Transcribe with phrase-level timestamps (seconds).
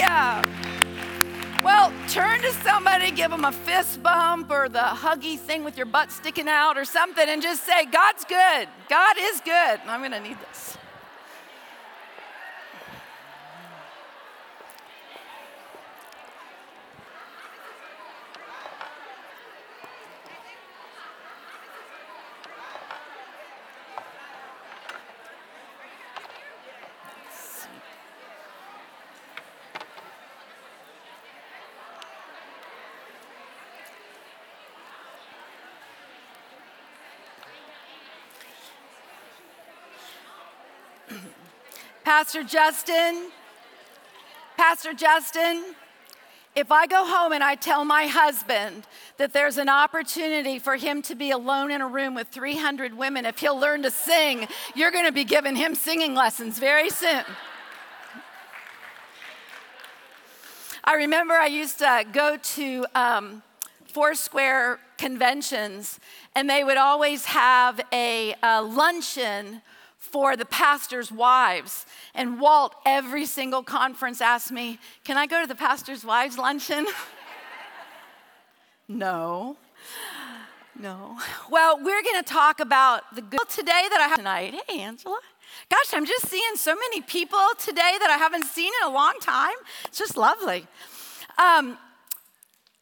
[0.00, 0.60] Hallelujah.
[1.62, 5.86] Well, turn to somebody, give them a fist bump or the huggy thing with your
[5.86, 8.68] butt sticking out or something, and just say, God's good.
[8.88, 9.80] God is good.
[9.86, 10.78] I'm going to need this.
[42.12, 43.30] Pastor Justin,
[44.56, 45.62] Pastor Justin,
[46.56, 48.82] if I go home and I tell my husband
[49.18, 53.26] that there's an opportunity for him to be alone in a room with 300 women,
[53.26, 57.22] if he'll learn to sing, you're going to be giving him singing lessons very soon.
[60.82, 63.42] I remember I used to go to um,
[63.86, 66.00] Foursquare conventions,
[66.34, 69.62] and they would always have a, a luncheon
[70.00, 71.86] for the pastor's wives.
[72.14, 76.86] And Walt, every single conference, asked me, Can I go to the pastor's wives' luncheon?
[78.88, 79.56] no.
[80.78, 81.18] No.
[81.50, 84.54] Well, we're going to talk about the good today that I have tonight.
[84.66, 85.20] Hey, Angela.
[85.70, 89.14] Gosh, I'm just seeing so many people today that I haven't seen in a long
[89.20, 89.54] time.
[89.84, 90.66] It's just lovely.
[91.36, 91.76] Um,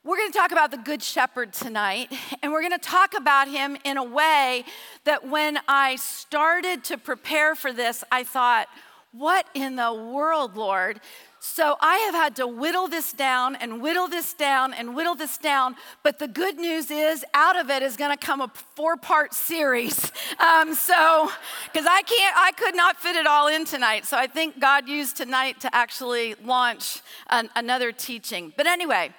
[0.05, 3.49] we're going to talk about the Good Shepherd tonight, and we're going to talk about
[3.49, 4.65] him in a way
[5.05, 8.69] that when I started to prepare for this, I thought,
[9.13, 11.01] what in the world, Lord?
[11.41, 15.37] So I have had to whittle this down and whittle this down and whittle this
[15.37, 15.77] down.
[16.03, 20.13] But the good news is, out of it is going to come a four-part series.
[20.39, 21.29] Um, so,
[21.65, 24.07] because I can't, I could not fit it all in tonight.
[24.07, 28.53] So I think God used tonight to actually launch an, another teaching.
[28.57, 29.13] But anyway.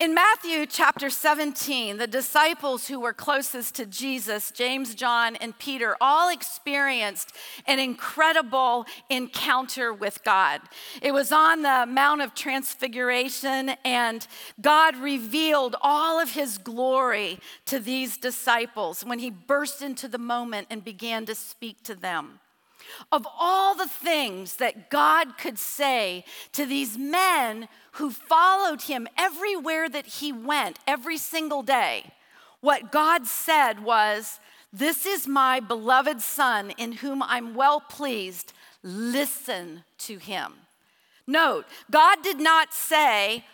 [0.00, 5.96] In Matthew chapter 17, the disciples who were closest to Jesus, James, John, and Peter,
[6.00, 7.32] all experienced
[7.66, 10.62] an incredible encounter with God.
[11.00, 14.26] It was on the Mount of Transfiguration, and
[14.60, 20.66] God revealed all of his glory to these disciples when he burst into the moment
[20.70, 22.40] and began to speak to them.
[23.12, 29.88] Of all the things that God could say to these men who followed him everywhere
[29.88, 32.12] that he went, every single day,
[32.60, 34.40] what God said was,
[34.72, 38.52] This is my beloved Son in whom I'm well pleased.
[38.82, 40.54] Listen to him.
[41.26, 43.44] Note, God did not say,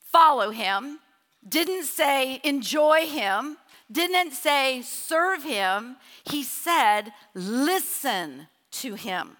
[0.00, 1.00] Follow him,
[1.46, 3.56] didn't say, Enjoy him,
[3.90, 5.96] didn't say, Serve him.
[6.24, 9.36] He said, Listen to him.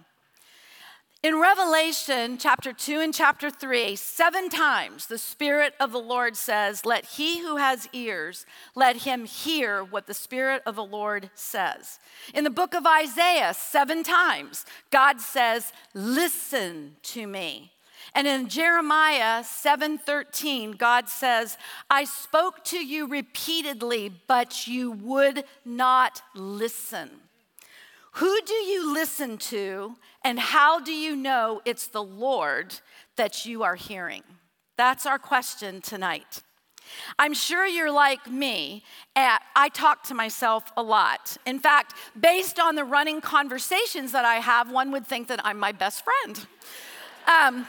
[1.25, 6.85] In Revelation chapter 2 and chapter 3, seven times the Spirit of the Lord says,
[6.85, 11.99] Let he who has ears, let him hear what the Spirit of the Lord says.
[12.35, 17.73] In the book of Isaiah, seven times, God says, Listen to me.
[18.15, 21.57] And in Jeremiah 7:13, God says,
[21.89, 27.09] I spoke to you repeatedly, but you would not listen.
[28.15, 32.75] Who do you listen to, and how do you know it's the Lord
[33.17, 34.23] that you are hearing?
[34.77, 36.43] That's our question tonight.
[37.19, 38.85] I'm sure you're like me.
[39.17, 41.37] I talk to myself a lot.
[41.45, 45.59] In fact, based on the running conversations that I have, one would think that I'm
[45.59, 46.47] my best friend.
[47.27, 47.67] Um,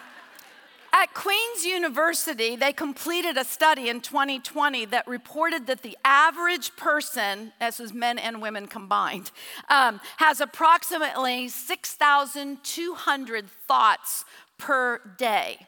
[0.96, 7.52] at Queen's University, they completed a study in 2020 that reported that the average person,
[7.60, 9.32] as is men and women combined,
[9.70, 14.24] um, has approximately 6,200 thoughts
[14.58, 15.68] per day.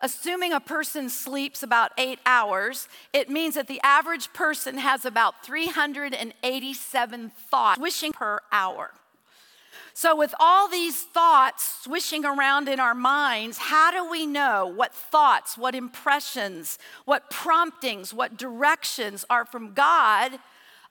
[0.00, 5.44] Assuming a person sleeps about eight hours, it means that the average person has about
[5.44, 8.92] 387 thoughts wishing per hour.
[9.94, 14.94] So, with all these thoughts swishing around in our minds, how do we know what
[14.94, 20.38] thoughts, what impressions, what promptings, what directions are from God,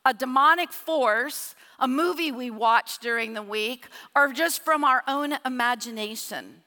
[0.06, 5.34] a demonic force, a movie we watch during the week, or just from our own
[5.46, 6.62] imagination?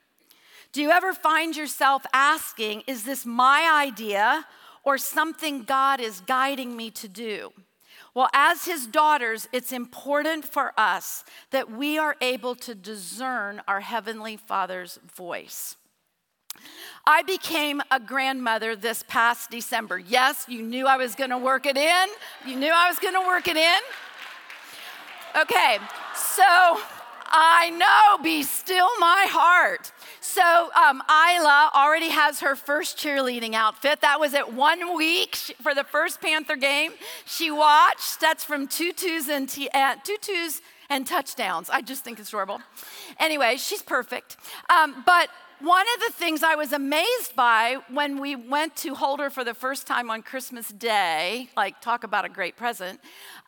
[0.72, 4.44] Do you ever find yourself asking, is this my idea
[4.82, 7.52] or something God is guiding me to do?
[8.14, 13.80] Well, as his daughters, it's important for us that we are able to discern our
[13.80, 15.76] Heavenly Father's voice.
[17.04, 19.98] I became a grandmother this past December.
[19.98, 22.06] Yes, you knew I was gonna work it in.
[22.46, 23.80] You knew I was gonna work it in.
[25.36, 25.78] Okay,
[26.14, 26.44] so
[27.26, 29.90] I know, be still my heart.
[30.26, 34.00] So um, Isla already has her first cheerleading outfit.
[34.00, 36.92] That was at one week for the first Panther game.
[37.26, 38.22] She watched.
[38.22, 41.68] That's from tutus and t- uh, tutus and touchdowns.
[41.68, 42.60] I just think it's adorable.
[43.20, 44.38] Anyway, she's perfect.
[44.70, 45.28] Um, but
[45.60, 49.44] one of the things I was amazed by when we went to hold her for
[49.44, 52.98] the first time on Christmas Day, like talk about a great present,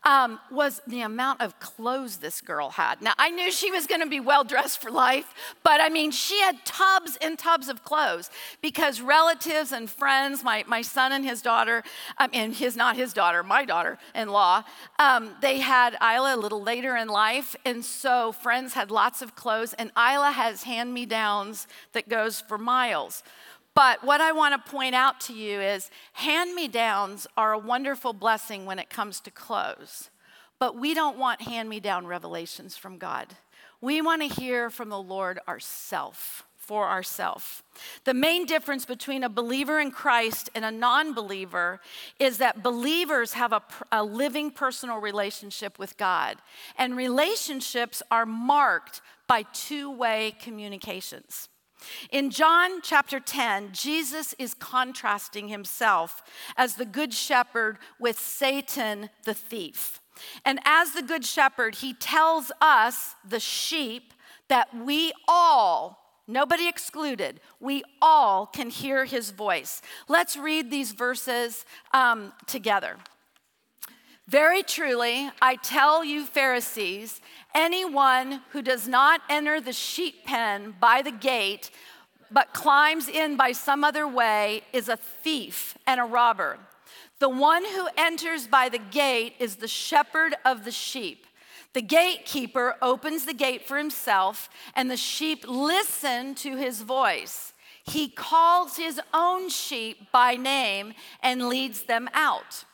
[0.03, 3.01] um, was the amount of clothes this girl had.
[3.01, 5.33] Now, I knew she was going to be well dressed for life,
[5.63, 8.29] but I mean, she had tubs and tubs of clothes
[8.61, 11.83] because relatives and friends, my, my son and his daughter,
[12.19, 14.63] um, and his, not his daughter, my daughter in law,
[14.99, 19.35] um, they had Isla a little later in life, and so friends had lots of
[19.35, 23.23] clothes, and Isla has hand me downs that goes for miles.
[23.77, 27.59] But what I want to point out to you is hand me downs are a
[27.59, 30.09] wonderful blessing when it comes to clothes.
[30.57, 33.35] But we don't want hand me down revelations from God.
[33.79, 37.61] We want to hear from the Lord ourself for ourselves.
[38.03, 41.79] The main difference between a believer in Christ and a non believer
[42.19, 46.37] is that believers have a, a, living personal relationship with God,
[46.79, 51.47] and relationships are marked by two way communications.
[52.11, 56.23] In John chapter 10, Jesus is contrasting himself
[56.55, 60.01] as the good shepherd with Satan the thief.
[60.43, 64.13] And as the good shepherd, he tells us, the sheep,
[64.47, 69.81] that we all, nobody excluded, we all can hear his voice.
[70.07, 72.97] Let's read these verses um, together.
[74.27, 77.21] Very truly, I tell you, Pharisees,
[77.55, 81.71] anyone who does not enter the sheep pen by the gate,
[82.29, 86.59] but climbs in by some other way, is a thief and a robber.
[87.19, 91.25] The one who enters by the gate is the shepherd of the sheep.
[91.71, 97.53] The gatekeeper opens the gate for himself, and the sheep listen to his voice.
[97.85, 102.65] He calls his own sheep by name and leads them out.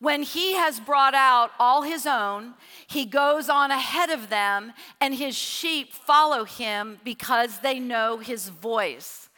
[0.00, 2.54] When he has brought out all his own,
[2.86, 8.48] he goes on ahead of them, and his sheep follow him because they know his
[8.48, 9.28] voice.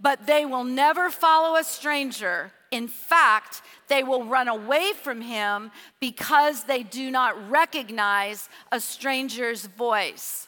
[0.00, 2.52] But they will never follow a stranger.
[2.70, 9.66] In fact, they will run away from him because they do not recognize a stranger's
[9.66, 10.46] voice.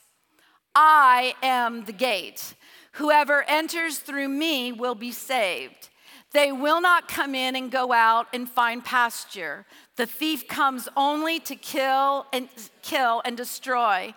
[0.75, 2.55] I am the gate.
[2.93, 5.89] Whoever enters through me will be saved.
[6.35, 9.65] They will not come in and go out and find pasture.
[9.95, 12.49] The thief comes only to kill and
[12.83, 14.13] kill and destroy.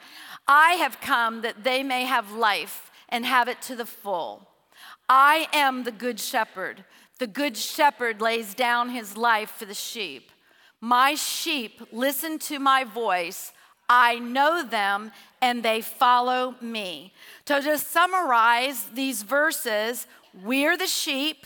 [0.48, 4.48] I have come that they may have life and have it to the full.
[5.08, 6.84] I am the good shepherd.
[7.20, 10.32] The good shepherd lays down his life for the sheep.
[10.82, 13.54] My sheep listen to my voice.
[13.88, 17.14] I know them and they follow me.
[17.48, 20.08] So, to summarize these verses,
[20.44, 21.46] we're the sheep.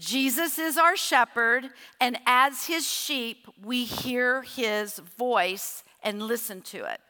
[0.00, 1.68] Jesus is our shepherd,
[2.00, 7.00] and as his sheep, we hear his voice and listen to it.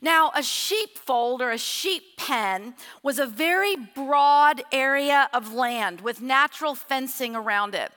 [0.00, 6.20] Now, a sheepfold or a sheep pen was a very broad area of land with
[6.20, 7.92] natural fencing around it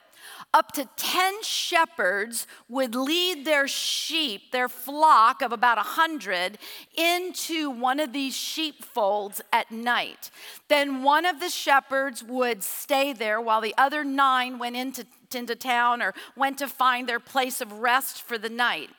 [0.53, 6.57] up to 10 shepherds would lead their sheep, their flock of about 100,
[6.95, 10.29] into one of these sheepfolds at night.
[10.67, 15.55] Then one of the shepherds would stay there while the other nine went into, into
[15.55, 18.89] town or went to find their place of rest for the night.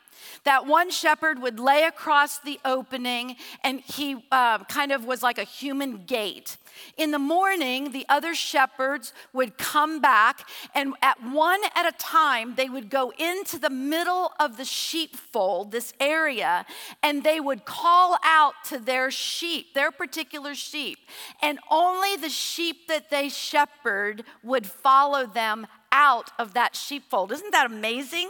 [0.43, 5.37] That one shepherd would lay across the opening, and he uh, kind of was like
[5.37, 6.57] a human gate.
[6.97, 12.55] In the morning, the other shepherds would come back, and at one at a time,
[12.55, 16.65] they would go into the middle of the sheepfold, this area,
[17.01, 20.99] and they would call out to their sheep, their particular sheep.
[21.41, 27.31] And only the sheep that they shepherd would follow them out of that sheepfold.
[27.31, 28.29] Isn't that amazing?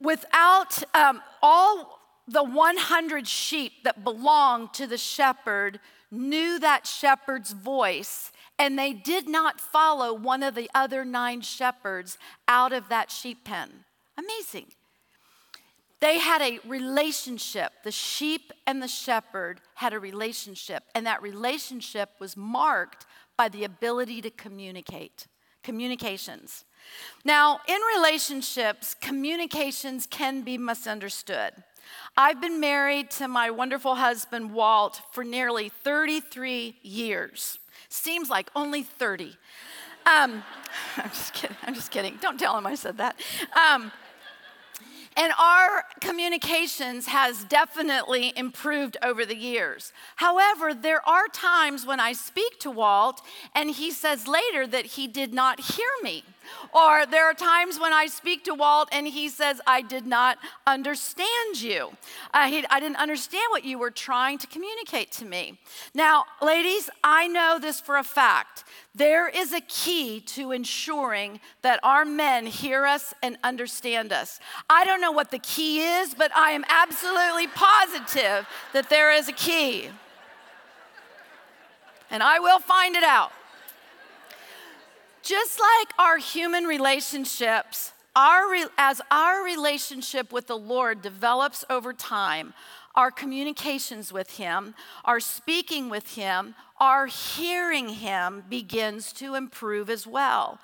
[0.00, 8.32] Without um, all the 100 sheep that belonged to the shepherd, knew that shepherd's voice,
[8.58, 13.44] and they did not follow one of the other nine shepherds out of that sheep
[13.44, 13.84] pen.
[14.16, 14.66] Amazing.
[16.00, 17.72] They had a relationship.
[17.82, 23.64] The sheep and the shepherd had a relationship, and that relationship was marked by the
[23.64, 25.26] ability to communicate.
[25.62, 26.64] Communications.
[27.24, 31.52] Now, in relationships, communications can be misunderstood.
[32.16, 37.58] I've been married to my wonderful husband, Walt, for nearly 33 years.
[37.88, 39.36] Seems like only 30.
[40.06, 40.42] Um,
[40.96, 41.56] I'm just kidding.
[41.62, 42.18] I'm just kidding.
[42.20, 43.16] Don't tell him I said that.
[43.54, 43.90] Um,
[45.16, 49.92] And our communications has definitely improved over the years.
[50.16, 53.22] However, there are times when I speak to Walt
[53.54, 56.24] and he says later that he did not hear me.
[56.72, 60.38] Or there are times when I speak to Walt and he says, I did not
[60.66, 61.92] understand you.
[62.32, 65.58] Uh, he, I didn't understand what you were trying to communicate to me.
[65.94, 68.64] Now, ladies, I know this for a fact.
[68.94, 74.38] There is a key to ensuring that our men hear us and understand us.
[74.70, 79.28] I don't know what the key is, but I am absolutely positive that there is
[79.28, 79.88] a key.
[82.10, 83.32] And I will find it out.
[85.24, 88.44] Just like our human relationships, our
[88.76, 92.52] as our relationship with the Lord develops over time,
[92.94, 100.06] our communications with Him, our speaking with Him, our hearing Him begins to improve as
[100.06, 100.58] well.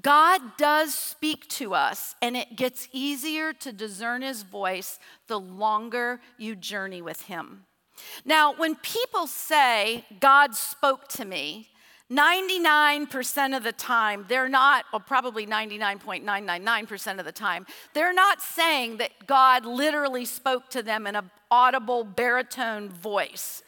[0.00, 6.20] God does speak to us, and it gets easier to discern His voice the longer
[6.36, 7.64] you journey with Him.
[8.26, 11.68] Now, when people say, God spoke to me,
[12.12, 18.98] 99% of the time, they're not, or probably 99.999% of the time, they're not saying
[18.98, 23.62] that God literally spoke to them in an audible baritone voice.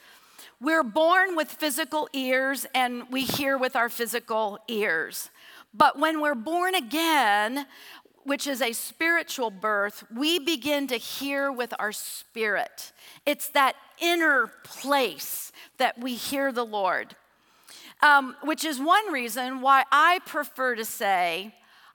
[0.60, 5.30] We're born with physical ears and we hear with our physical ears.
[5.72, 7.66] But when we're born again,
[8.24, 12.92] which is a spiritual birth, we begin to hear with our spirit.
[13.24, 17.16] It's that inner place that we hear the Lord
[18.04, 21.54] um, which is one reason why I prefer to say,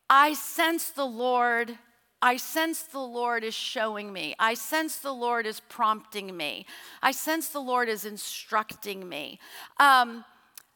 [0.10, 1.78] I sense the Lord.
[2.20, 4.36] I sense the Lord is showing me.
[4.39, 6.66] I sense the Lord is prompting me.
[7.04, 9.39] I sense the Lord is instructing me.
[9.80, 10.25] Um,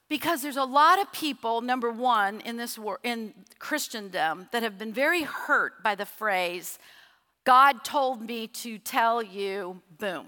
[0.08, 4.78] because there's a lot of people, number one, in this war, in Christendom, that have
[4.78, 6.78] been very hurt by the phrase,
[7.44, 10.28] God told me to tell you, boom.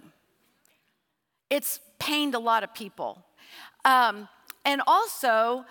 [1.51, 3.23] It's pained a lot of people.
[3.85, 4.27] Um,
[4.65, 5.65] and also,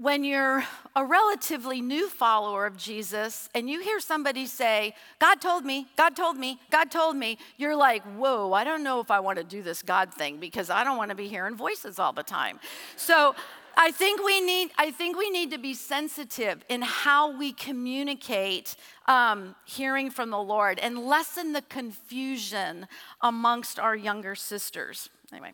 [0.00, 0.64] when you're
[0.96, 6.16] a relatively new follower of Jesus and you hear somebody say, God told me, God
[6.16, 9.44] told me, God told me, you're like, whoa, I don't know if I want to
[9.44, 12.60] do this God thing because I don't want to be hearing voices all the time.
[12.96, 13.34] So
[13.76, 18.76] I think we need, I think we need to be sensitive in how we communicate
[19.06, 22.86] um, hearing from the Lord and lessen the confusion
[23.20, 25.10] amongst our younger sisters.
[25.30, 25.52] Anyway.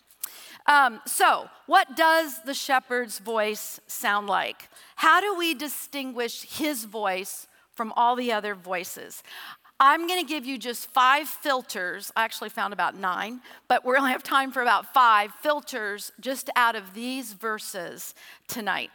[0.67, 4.69] Um, so, what does the shepherd's voice sound like?
[4.97, 9.23] How do we distinguish his voice from all the other voices?
[9.79, 12.11] I'm going to give you just five filters.
[12.17, 16.49] I actually found about nine, but we only have time for about five filters just
[16.57, 18.15] out of these verses
[18.49, 18.91] tonight.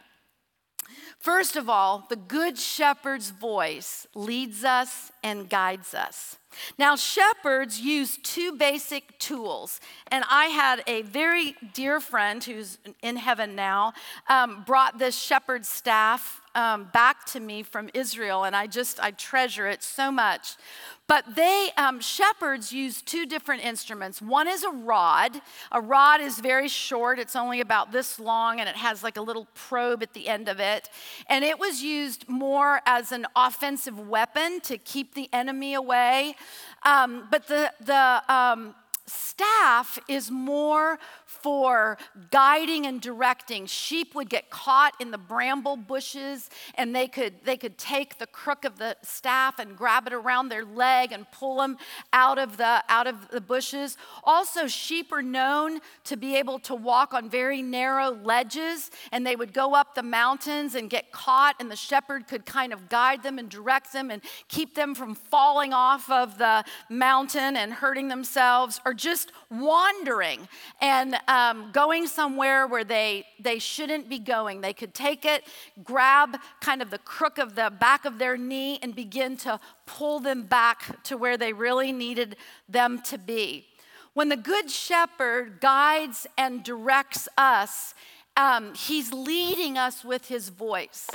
[1.20, 6.38] First of all, the Good Shepherd's voice leads us and guides us.
[6.78, 13.16] Now, shepherds use two basic tools, and I had a very dear friend who's in
[13.16, 13.94] heaven now
[14.28, 19.12] um, brought this shepherd staff um, back to me from Israel, and I just I
[19.12, 20.56] treasure it so much.
[21.08, 24.22] But they, um, shepherds use two different instruments.
[24.22, 25.42] One is a rod.
[25.70, 29.20] A rod is very short, it's only about this long, and it has like a
[29.20, 30.88] little probe at the end of it.
[31.28, 36.36] And it was used more as an offensive weapon to keep the enemy away.
[36.84, 38.74] Um, but the, the um,
[39.06, 41.98] staff is more for
[42.30, 43.66] guiding and directing.
[43.66, 48.26] Sheep would get caught in the bramble bushes and they could, they could take the
[48.26, 51.78] crook of the staff and grab it around their leg and pull them
[52.12, 53.96] out of, the, out of the bushes.
[54.24, 59.34] Also, sheep are known to be able to walk on very narrow ledges and they
[59.34, 63.22] would go up the mountains and get caught, and the shepherd could kind of guide
[63.22, 68.08] them and direct them and keep them from falling off of the mountain and hurting
[68.08, 70.48] themselves or just wandering
[70.80, 74.60] and um, going somewhere where they, they shouldn't be going.
[74.60, 75.44] They could take it,
[75.84, 80.20] grab kind of the crook of the back of their knee, and begin to pull
[80.20, 82.36] them back to where they really needed
[82.68, 83.66] them to be.
[84.14, 87.94] When the Good Shepherd guides and directs us,
[88.36, 91.08] um, he's leading us with his voice.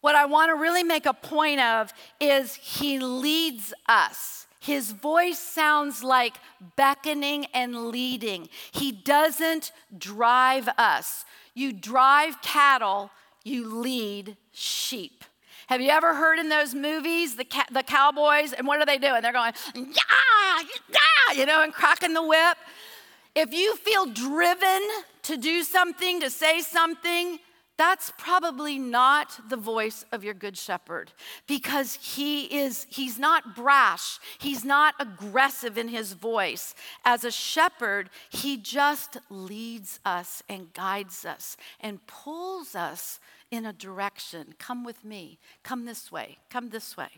[0.00, 4.45] What I want to really make a point of is he leads us.
[4.60, 6.36] His voice sounds like
[6.76, 8.48] beckoning and leading.
[8.72, 11.24] He doesn't drive us.
[11.54, 13.10] You drive cattle,
[13.44, 15.24] you lead sheep.
[15.68, 18.98] Have you ever heard in those movies the, ca- the cowboys, and what are they
[18.98, 19.20] doing?
[19.22, 19.82] They're going, yeah,
[20.88, 22.56] yeah, you know, and cracking the whip.
[23.34, 24.80] If you feel driven
[25.22, 27.38] to do something, to say something,
[27.78, 31.12] that's probably not the voice of your good shepherd
[31.46, 36.74] because he is he's not brash he's not aggressive in his voice.
[37.04, 43.72] As a shepherd he just leads us and guides us and pulls us in a
[43.72, 44.54] direction.
[44.58, 45.38] Come with me.
[45.62, 46.38] Come this way.
[46.50, 47.08] Come this way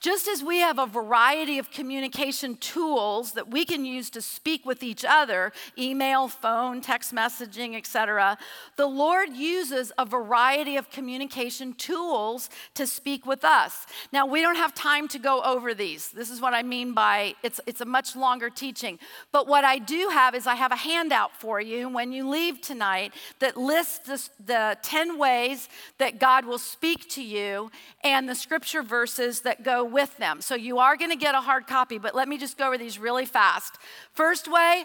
[0.00, 4.64] just as we have a variety of communication tools that we can use to speak
[4.66, 8.36] with each other, email, phone, text messaging, etc.,
[8.76, 13.86] the Lord uses a variety of communication tools to speak with us.
[14.12, 16.10] Now, we don't have time to go over these.
[16.10, 18.98] This is what I mean by it's, it's a much longer teaching.
[19.32, 22.60] But what I do have is I have a handout for you when you leave
[22.60, 25.68] tonight that lists the, the 10 ways
[25.98, 27.70] that God will speak to you
[28.02, 30.40] and the scripture verses that that go with them.
[30.40, 32.78] So you are going to get a hard copy, but let me just go over
[32.78, 33.78] these really fast.
[34.12, 34.84] First way,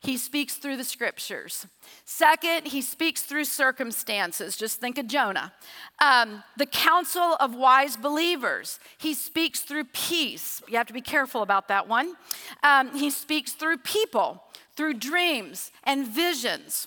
[0.00, 1.66] he speaks through the scriptures.
[2.04, 4.56] Second, he speaks through circumstances.
[4.56, 5.52] Just think of Jonah.
[6.00, 8.78] Um, the counsel of wise believers.
[8.96, 10.62] He speaks through peace.
[10.68, 12.14] You have to be careful about that one.
[12.62, 14.44] Um, he speaks through people,
[14.76, 16.86] through dreams and visions,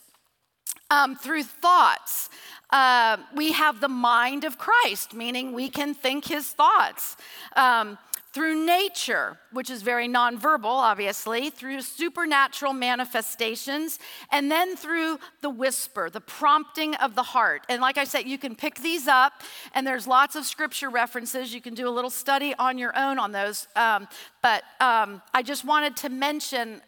[0.89, 2.29] um, through thoughts.
[2.71, 7.17] Uh, we have the mind of Christ, meaning we can think his thoughts.
[7.55, 7.97] Um,
[8.33, 13.99] through nature, which is very nonverbal, obviously, through supernatural manifestations,
[14.31, 17.63] and then through the whisper, the prompting of the heart.
[17.67, 19.33] And like I said, you can pick these up,
[19.73, 21.53] and there's lots of scripture references.
[21.53, 23.67] You can do a little study on your own on those.
[23.75, 24.07] Um,
[24.41, 26.81] but um, I just wanted to mention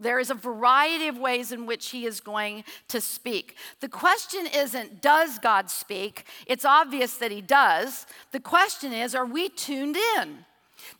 [0.00, 3.56] there is a variety of ways in which he is going to speak.
[3.80, 6.24] The question isn't, does God speak?
[6.46, 8.06] It's obvious that he does.
[8.30, 10.44] The question is, are we tuned in?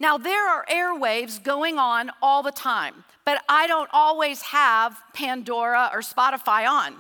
[0.01, 5.91] Now, there are airwaves going on all the time, but I don't always have Pandora
[5.93, 6.95] or Spotify on,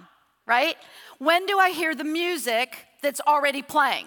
[0.47, 0.77] right?
[1.19, 4.07] When do I hear the music that's already playing?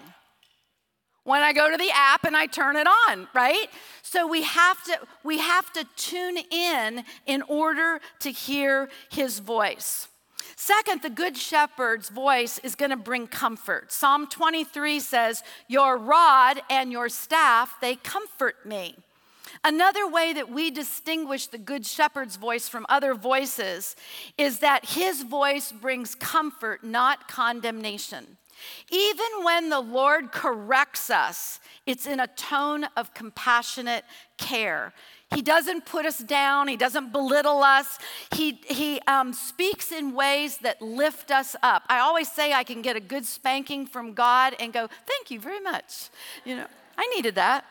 [1.24, 3.68] When I go to the app and I turn it on, right?
[4.02, 10.08] So we have to we have to tune in in order to hear his voice.
[10.56, 13.90] Second, the good shepherd's voice is going to bring comfort.
[13.92, 18.96] Psalm 23 says, "Your rod and your staff, they comfort me."
[19.64, 23.94] Another way that we distinguish the Good Shepherd's voice from other voices
[24.36, 28.38] is that his voice brings comfort, not condemnation.
[28.90, 34.04] Even when the Lord corrects us, it's in a tone of compassionate
[34.38, 34.92] care.
[35.34, 36.68] He doesn't put us down.
[36.68, 37.98] He doesn't belittle us.
[38.34, 41.84] He, he um, speaks in ways that lift us up.
[41.88, 45.40] I always say I can get a good spanking from God and go, Thank you
[45.40, 46.10] very much.
[46.44, 46.66] You know,
[46.98, 47.64] I needed that.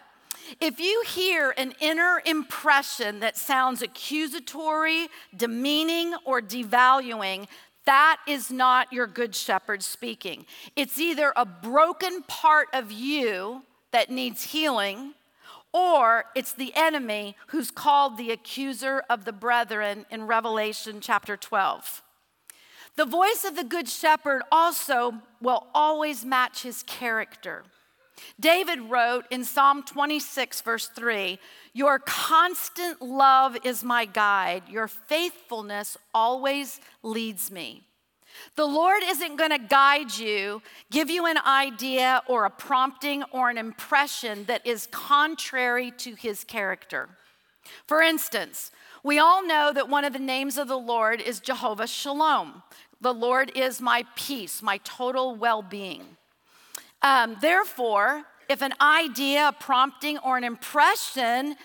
[0.59, 7.47] If you hear an inner impression that sounds accusatory, demeaning, or devaluing,
[7.85, 10.45] that is not your good shepherd speaking.
[10.75, 15.13] It's either a broken part of you that needs healing,
[15.73, 22.03] or it's the enemy who's called the accuser of the brethren in Revelation chapter 12.
[22.97, 27.63] The voice of the good shepherd also will always match his character.
[28.39, 31.39] David wrote in Psalm 26, verse 3
[31.73, 37.83] Your constant love is my guide, your faithfulness always leads me.
[38.55, 43.49] The Lord isn't going to guide you, give you an idea or a prompting or
[43.49, 47.09] an impression that is contrary to his character.
[47.87, 48.71] For instance,
[49.03, 52.63] we all know that one of the names of the Lord is Jehovah Shalom.
[52.99, 56.17] The Lord is my peace, my total well being.
[57.01, 61.55] Um, therefore, if an idea, a prompting, or an impression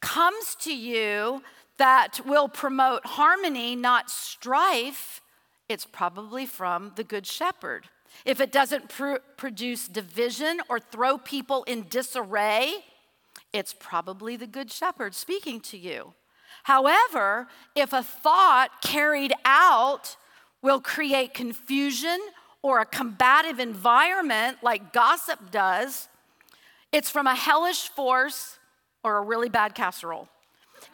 [0.00, 1.42] comes to you
[1.78, 5.20] that will promote harmony, not strife,
[5.68, 7.88] it's probably from the Good Shepherd.
[8.24, 12.74] If it doesn't pr- produce division or throw people in disarray,
[13.52, 16.14] it's probably the Good Shepherd speaking to you.
[16.64, 20.16] However, if a thought carried out
[20.62, 22.18] will create confusion
[22.64, 26.08] or a combative environment like gossip does,
[26.92, 28.58] it's from a hellish force
[29.02, 30.30] or a really bad casserole.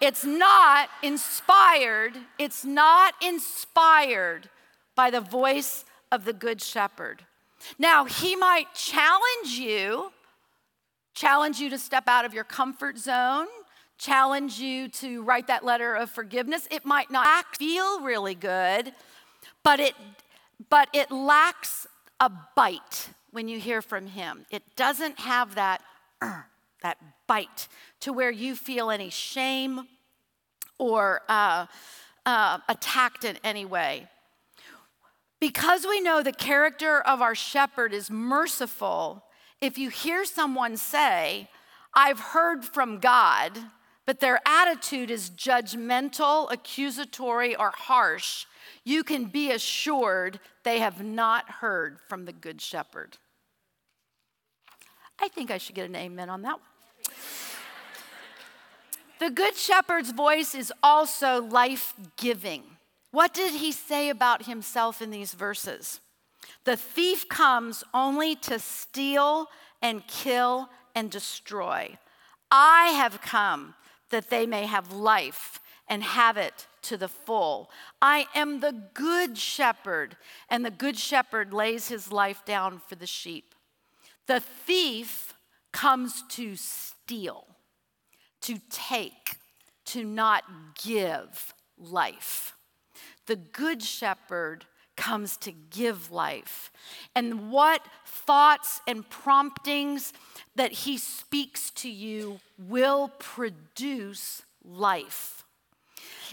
[0.00, 4.50] It's not inspired, it's not inspired
[4.96, 7.24] by the voice of the Good Shepherd.
[7.78, 10.10] Now, he might challenge you,
[11.14, 13.46] challenge you to step out of your comfort zone,
[13.96, 16.66] challenge you to write that letter of forgiveness.
[16.68, 18.92] It might not feel really good,
[19.62, 19.94] but it
[20.68, 21.86] but it lacks
[22.18, 24.44] a bite when you hear from him.
[24.50, 25.82] It doesn't have that,
[26.20, 26.42] uh,
[26.82, 27.68] that bite
[28.00, 29.86] to where you feel any shame
[30.78, 31.66] or uh,
[32.26, 34.08] uh, attacked in any way.
[35.38, 39.24] Because we know the character of our shepherd is merciful,
[39.60, 41.48] if you hear someone say,
[41.94, 43.58] I've heard from God,
[44.06, 48.46] but their attitude is judgmental, accusatory, or harsh,
[48.84, 53.18] you can be assured they have not heard from the Good Shepherd.
[55.20, 57.16] I think I should get an amen on that one.
[59.18, 62.62] The Good Shepherd's voice is also life giving.
[63.10, 66.00] What did he say about himself in these verses?
[66.64, 69.48] The thief comes only to steal
[69.82, 71.98] and kill and destroy.
[72.50, 73.74] I have come
[74.10, 77.70] that they may have life and have it to the full.
[78.00, 80.16] I am the good shepherd,
[80.48, 83.54] and the good shepherd lays his life down for the sheep.
[84.26, 85.34] The thief
[85.72, 87.46] comes to steal,
[88.42, 89.36] to take,
[89.86, 90.44] to not
[90.82, 92.54] give life.
[93.26, 94.66] The good shepherd
[94.96, 96.70] comes to give life.
[97.14, 100.12] And what thoughts and promptings
[100.56, 105.44] that he speaks to you will produce life.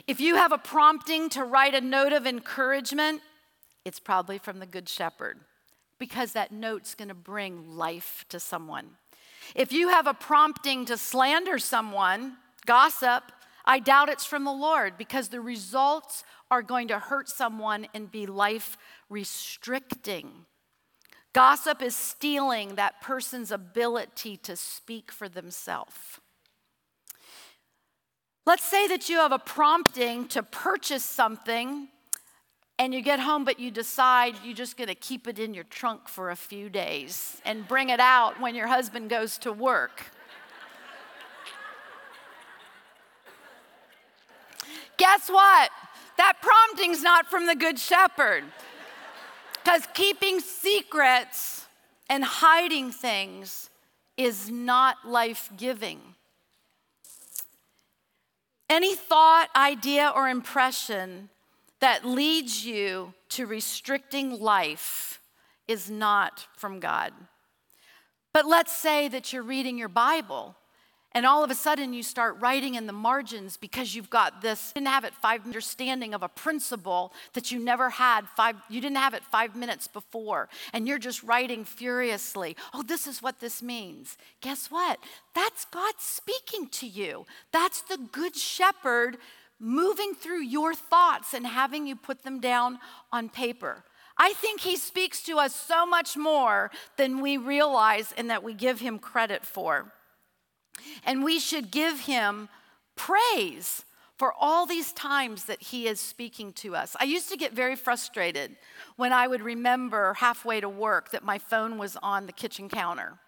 [0.06, 3.22] If you have a prompting to write a note of encouragement,
[3.86, 5.40] it's probably from the Good Shepherd
[5.98, 8.92] because that note's going to bring life to someone.
[9.56, 13.32] If you have a prompting to slander someone, gossip,
[13.66, 18.12] I doubt it's from the Lord because the results are going to hurt someone and
[18.12, 18.78] be life
[19.10, 20.46] restricting.
[21.34, 26.20] Gossip is stealing that person's ability to speak for themselves.
[28.48, 31.90] Let's say that you have a prompting to purchase something
[32.80, 35.66] and you get home, but you decide you're just going to keep it in your
[35.66, 40.06] trunk for a few days and bring it out when your husband goes to work.
[44.96, 45.70] Guess what?
[46.16, 48.46] That prompting's not from the Good Shepherd.
[49.62, 51.66] Because keeping secrets
[52.10, 53.70] and hiding things
[54.16, 56.00] is not life giving.
[58.70, 61.30] Any thought, idea, or impression
[61.80, 65.22] that leads you to restricting life
[65.68, 67.14] is not from God.
[68.34, 70.56] But let's say that you're reading your Bible
[71.14, 74.72] and all of a sudden you start writing in the margins because you've got this
[74.74, 78.98] didn't have it five understanding of a principle that you never had five you didn't
[78.98, 80.50] have it five minutes before.
[80.74, 84.18] And you're just writing furiously oh this is what this means.
[84.42, 85.00] Guess what?
[85.34, 87.26] That's god speaking to you.
[87.52, 89.18] That's the good shepherd
[89.60, 92.80] moving through your thoughts and having you put them down
[93.12, 93.84] on paper.
[94.18, 98.54] I think he speaks to us so much more than we realize and that we
[98.54, 99.94] give him credit for.
[101.06, 102.50] And we should give him
[102.96, 103.84] praise
[104.18, 106.96] for all these times that he is speaking to us.
[107.00, 108.56] I used to get very frustrated
[108.96, 113.20] when I would remember halfway to work that my phone was on the kitchen counter.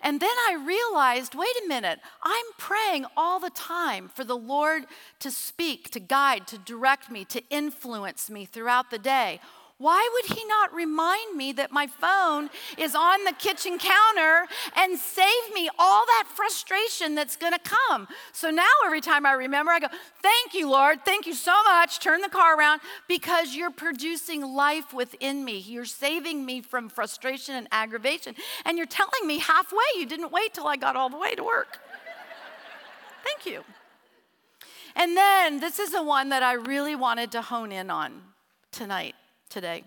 [0.00, 4.84] And then I realized wait a minute, I'm praying all the time for the Lord
[5.20, 9.40] to speak, to guide, to direct me, to influence me throughout the day.
[9.82, 14.96] Why would he not remind me that my phone is on the kitchen counter and
[14.96, 18.06] save me all that frustration that's gonna come?
[18.32, 19.88] So now every time I remember, I go,
[20.22, 21.04] Thank you, Lord.
[21.04, 21.98] Thank you so much.
[21.98, 25.58] Turn the car around because you're producing life within me.
[25.58, 28.36] You're saving me from frustration and aggravation.
[28.64, 31.42] And you're telling me halfway, you didn't wait till I got all the way to
[31.42, 31.80] work.
[33.24, 33.64] Thank you.
[34.94, 38.22] And then this is the one that I really wanted to hone in on
[38.70, 39.16] tonight
[39.52, 39.84] today.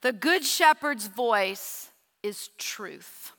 [0.00, 1.90] The Good Shepherd's voice
[2.22, 3.32] is truth.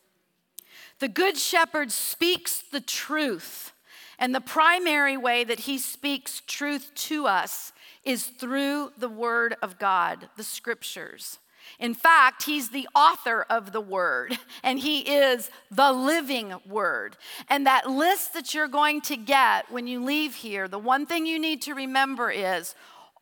[1.00, 3.74] The Good Shepherd speaks the truth,
[4.18, 7.74] and the primary way that he speaks truth to us
[8.06, 11.40] is through the Word of God, the Scriptures.
[11.80, 17.18] In fact, he's the author of the word, and he is the living word.
[17.50, 21.26] And that list that you're going to get when you leave here, the one thing
[21.26, 22.76] you need to remember is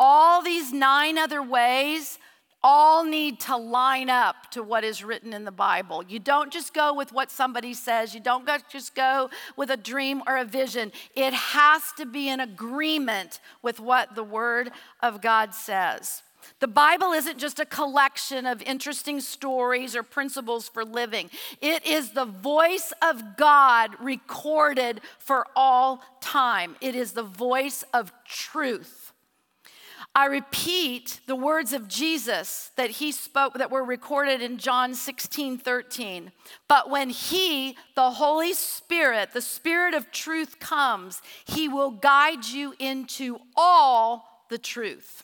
[0.04, 2.18] all these nine other ways
[2.64, 6.04] all need to line up to what is written in the Bible.
[6.08, 10.24] You don't just go with what somebody says, you don't just go with a dream
[10.28, 10.92] or a vision.
[11.16, 16.24] It has to be in agreement with what the Word of God says.
[16.60, 21.30] The Bible isn't just a collection of interesting stories or principles for living.
[21.62, 26.76] It is the voice of God recorded for all time.
[26.82, 29.01] It is the voice of truth.
[30.14, 35.58] I repeat the words of Jesus that he spoke that were recorded in John 16
[35.58, 36.32] 13.
[36.68, 42.74] But when he, the Holy Spirit, the Spirit of truth comes, he will guide you
[42.78, 45.24] into all the truth.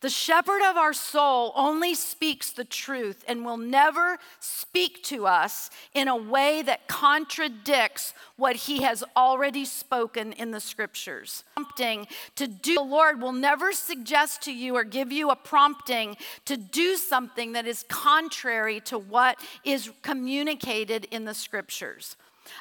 [0.00, 5.70] The shepherd of our soul only speaks the truth and will never speak to us
[5.94, 11.44] in a way that contradicts what he has already spoken in the scriptures.
[11.54, 16.16] Prompting to do, the Lord will never suggest to you or give you a prompting
[16.44, 22.16] to do something that is contrary to what is communicated in the scriptures.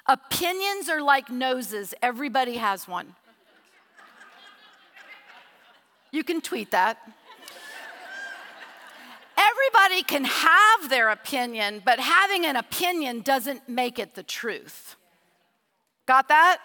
[0.06, 3.16] Opinions are like noses, everybody has one.
[6.12, 7.00] You can tweet that.
[9.54, 14.96] Everybody can have their opinion, but having an opinion doesn't make it the truth.
[16.08, 16.58] Got that?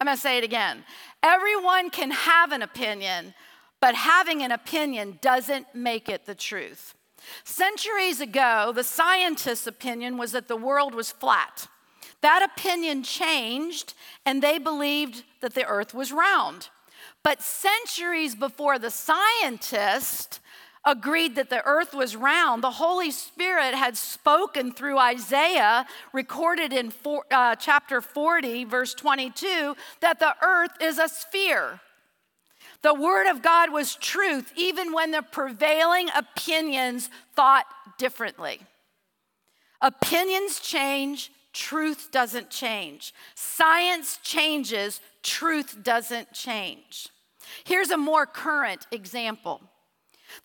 [0.00, 0.84] I'm gonna say it again.
[1.22, 3.34] Everyone can have an opinion,
[3.80, 6.94] but having an opinion doesn't make it the truth.
[7.44, 11.68] Centuries ago, the scientists' opinion was that the world was flat.
[12.22, 16.70] That opinion changed, and they believed that the earth was round.
[17.22, 20.40] But centuries before the scientists,
[20.86, 26.90] agreed that the earth was round, the Holy Spirit had spoken through Isaiah, recorded in
[26.90, 31.80] four, uh, chapter 40, verse 22, that the earth is a sphere.
[32.82, 37.66] The word of God was truth, even when the prevailing opinions thought
[37.98, 38.60] differently.
[39.80, 43.12] Opinions change, truth doesn't change.
[43.34, 47.08] Science changes, truth doesn't change.
[47.64, 49.60] Here's a more current example.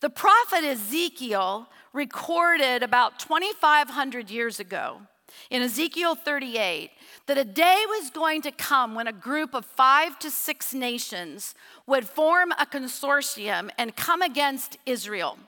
[0.00, 5.02] The prophet Ezekiel recorded about 2,500 years ago
[5.50, 6.90] in Ezekiel 38
[7.26, 11.54] that a day was going to come when a group of five to six nations
[11.86, 15.38] would form a consortium and come against Israel.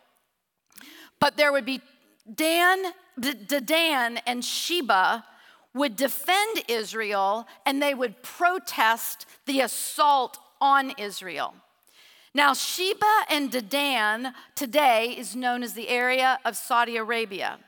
[1.21, 1.81] But there would be
[2.33, 2.85] Dan,
[3.19, 5.25] Dedan, and Sheba
[5.75, 11.55] would defend Israel and they would protest the assault on Israel.
[12.37, 17.61] Now, Sheba and Dedan today is known as the area of Saudi Arabia.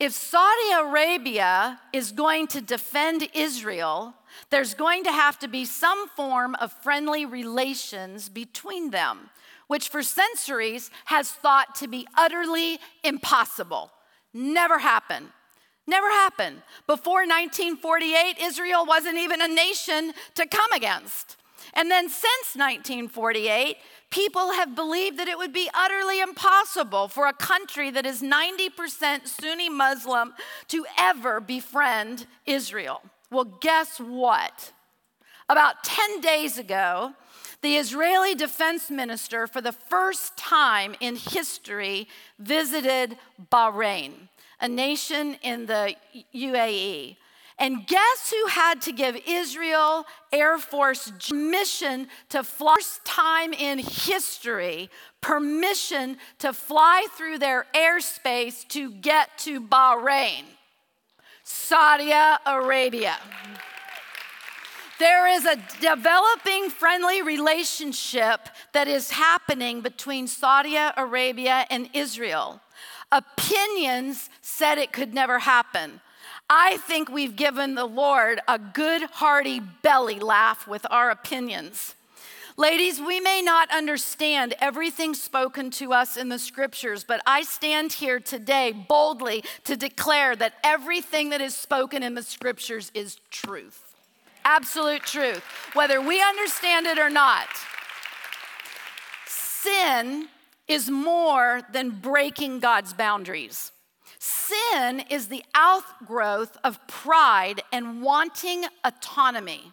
[0.00, 4.14] If Saudi Arabia is going to defend Israel,
[4.50, 9.30] there's going to have to be some form of friendly relations between them,
[9.68, 13.92] which for centuries has thought to be utterly impossible.
[14.32, 15.28] Never happened.
[15.86, 16.62] Never happened.
[16.88, 21.36] Before 1948, Israel wasn't even a nation to come against.
[21.74, 23.76] And then since 1948,
[24.10, 29.26] people have believed that it would be utterly impossible for a country that is 90%
[29.26, 30.34] Sunni Muslim
[30.68, 33.02] to ever befriend Israel.
[33.30, 34.72] Well, guess what?
[35.48, 37.12] About 10 days ago,
[37.60, 42.06] the Israeli defense minister, for the first time in history,
[42.38, 43.16] visited
[43.50, 44.28] Bahrain,
[44.60, 45.96] a nation in the
[46.34, 47.16] UAE.
[47.58, 53.78] And guess who had to give Israel Air Force permission to fly, first time in
[53.78, 54.90] history,
[55.20, 60.42] permission to fly through their airspace to get to Bahrain?
[61.44, 62.12] Saudi
[62.46, 63.16] Arabia.
[64.98, 72.60] There is a developing friendly relationship that is happening between Saudi Arabia and Israel.
[73.12, 76.00] Opinions said it could never happen.
[76.48, 81.94] I think we've given the Lord a good, hearty belly laugh with our opinions.
[82.56, 87.94] Ladies, we may not understand everything spoken to us in the scriptures, but I stand
[87.94, 93.94] here today boldly to declare that everything that is spoken in the scriptures is truth.
[94.44, 97.48] Absolute truth, whether we understand it or not.
[99.26, 100.28] Sin
[100.68, 103.72] is more than breaking God's boundaries.
[104.24, 109.72] Sin is the outgrowth of pride and wanting autonomy.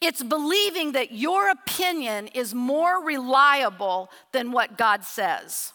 [0.00, 5.72] It's believing that your opinion is more reliable than what God says.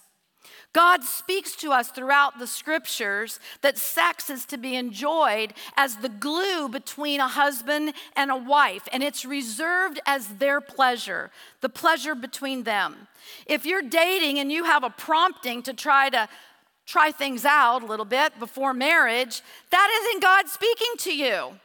[0.71, 6.08] God speaks to us throughout the scriptures that sex is to be enjoyed as the
[6.08, 12.15] glue between a husband and a wife, and it's reserved as their pleasure, the pleasure
[12.15, 13.08] between them.
[13.45, 16.30] If you're dating and you have a prompting to try to
[16.86, 21.60] try things out a little bit before marriage, that isn't God speaking to you.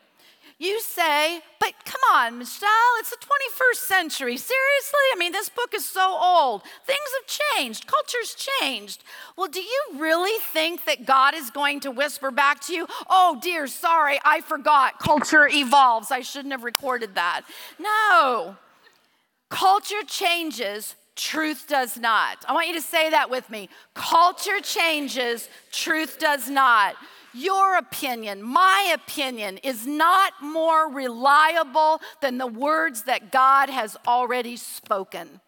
[0.61, 4.37] You say, but come on, Michelle, it's the 21st century.
[4.37, 5.01] Seriously?
[5.15, 6.63] I mean, this book is so old.
[6.85, 9.03] Things have changed, culture's changed.
[9.39, 13.39] Well, do you really think that God is going to whisper back to you, oh,
[13.41, 14.99] dear, sorry, I forgot.
[14.99, 16.11] Culture evolves.
[16.11, 17.41] I shouldn't have recorded that.
[17.79, 18.57] No.
[19.49, 22.45] Culture changes, truth does not.
[22.49, 23.69] I want you to say that with me.
[23.95, 26.97] Culture changes, truth does not.
[27.35, 34.57] Your opinion, my opinion, is not more reliable than the words that God has already
[34.57, 35.41] spoken.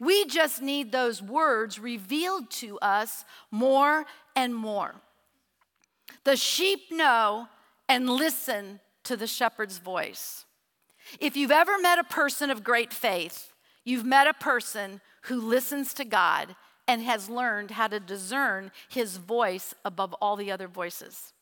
[0.00, 4.04] We just need those words revealed to us more
[4.36, 4.96] and more.
[6.24, 7.48] The sheep know
[7.88, 10.44] and listen to the shepherd's voice.
[11.20, 13.52] If you've ever met a person of great faith,
[13.88, 16.54] you've met a person who listens to God
[16.86, 21.32] and has learned how to discern his voice above all the other voices.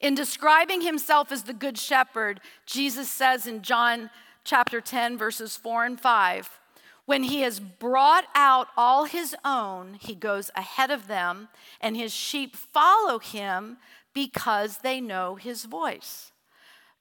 [0.00, 4.10] In describing himself as the good shepherd, Jesus says in John
[4.44, 6.60] chapter 10, verses 4 and 5,
[7.06, 11.48] when he has brought out all his own, he goes ahead of them,
[11.80, 13.76] and his sheep follow him
[14.14, 16.32] because they know his voice.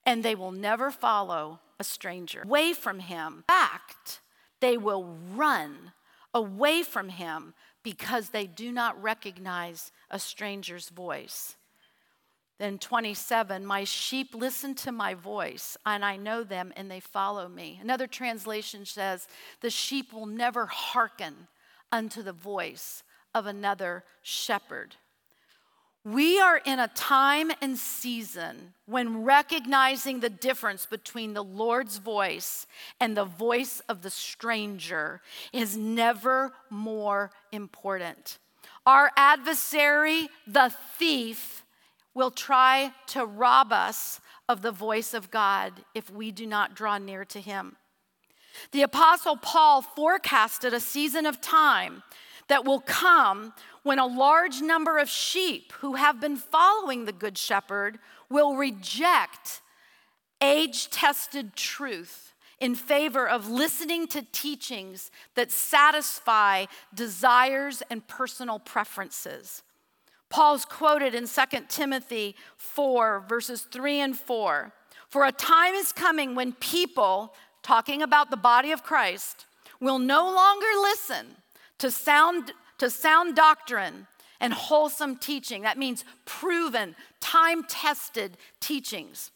[0.06, 2.42] And they will never follow a stranger.
[2.42, 3.46] Away from him.
[3.48, 4.20] Fact,
[4.64, 5.92] they will run
[6.34, 11.58] away from him because they do not recognize a stranger's voice.
[12.60, 17.50] Then 27, my sheep listen to my voice, and I know them, and they follow
[17.50, 17.78] me.
[17.82, 19.28] Another translation says,
[19.60, 21.50] the sheep will never hearken
[21.92, 23.04] unto the voice
[23.36, 24.96] of another shepherd.
[26.06, 32.68] We are in a time and season when recognizing the difference between the Lord's voice
[33.00, 35.22] and the voice of the stranger
[35.54, 38.38] is never more important.
[38.86, 41.64] Our adversary, the thief,
[42.14, 46.98] will try to rob us of the voice of God if we do not draw
[46.98, 47.78] near to him.
[48.74, 52.04] The Apostle Paul forecasted a season of time
[52.50, 57.38] that will come when a large number of sheep who have been following the Good
[57.38, 59.62] Shepherd will reject
[60.42, 69.64] age tested truth in favor of listening to teachings that satisfy desires and personal preferences.
[70.30, 74.74] Paul's quoted in 2 Timothy 4, verses 3 and 4.
[75.10, 79.46] For a time is coming when people, talking about the body of Christ,
[79.80, 81.36] will no longer listen
[81.80, 84.08] to sound to sound doctrine
[84.40, 85.62] and wholesome teaching.
[85.62, 89.32] That means proven, time tested teachings.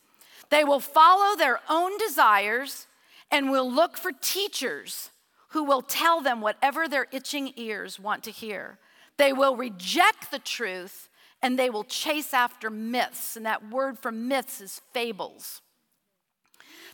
[0.49, 2.87] They will follow their own desires
[3.31, 5.11] and will look for teachers
[5.49, 8.79] who will tell them whatever their itching ears want to hear.
[9.17, 11.09] They will reject the truth
[11.41, 13.37] and they will chase after myths.
[13.37, 15.61] And that word for myths is fables.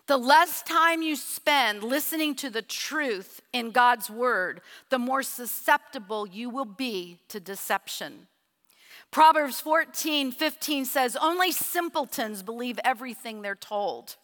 [0.07, 6.27] The less time you spend listening to the truth in God's word, the more susceptible
[6.27, 8.27] you will be to deception.
[9.11, 14.17] Proverbs 14, 15 says, Only simpletons believe everything they're told.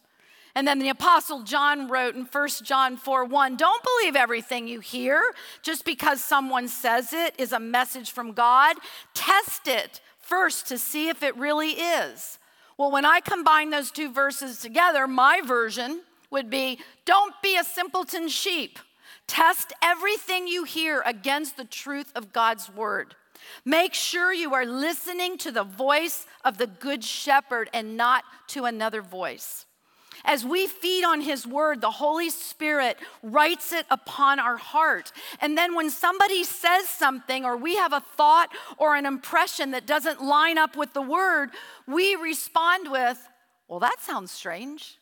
[0.56, 4.80] And then the Apostle John wrote in 1 John 4 1, Don't believe everything you
[4.80, 5.22] hear
[5.62, 8.78] just because someone says it is a message from God.
[9.14, 12.39] Test it first to see if it really is.
[12.80, 16.00] Well, when I combine those two verses together, my version
[16.32, 18.80] would be don't be a simpleton sheep.
[19.28, 23.16] Test everything you hear against the truth of God's word.
[23.66, 28.64] Make sure you are listening to the voice of the good shepherd and not to
[28.64, 29.66] another voice.
[30.26, 35.12] As we feed on His Word, the Holy Spirit writes it upon our heart.
[35.42, 39.88] And then when somebody says something, or we have a thought or an impression that
[39.88, 41.50] doesn't line up with the Word,
[41.88, 43.18] we respond with,
[43.68, 44.98] Well, that sounds strange.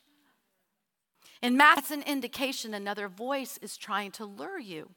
[1.42, 4.90] In Matthew, that's an indication another voice is trying to lure you.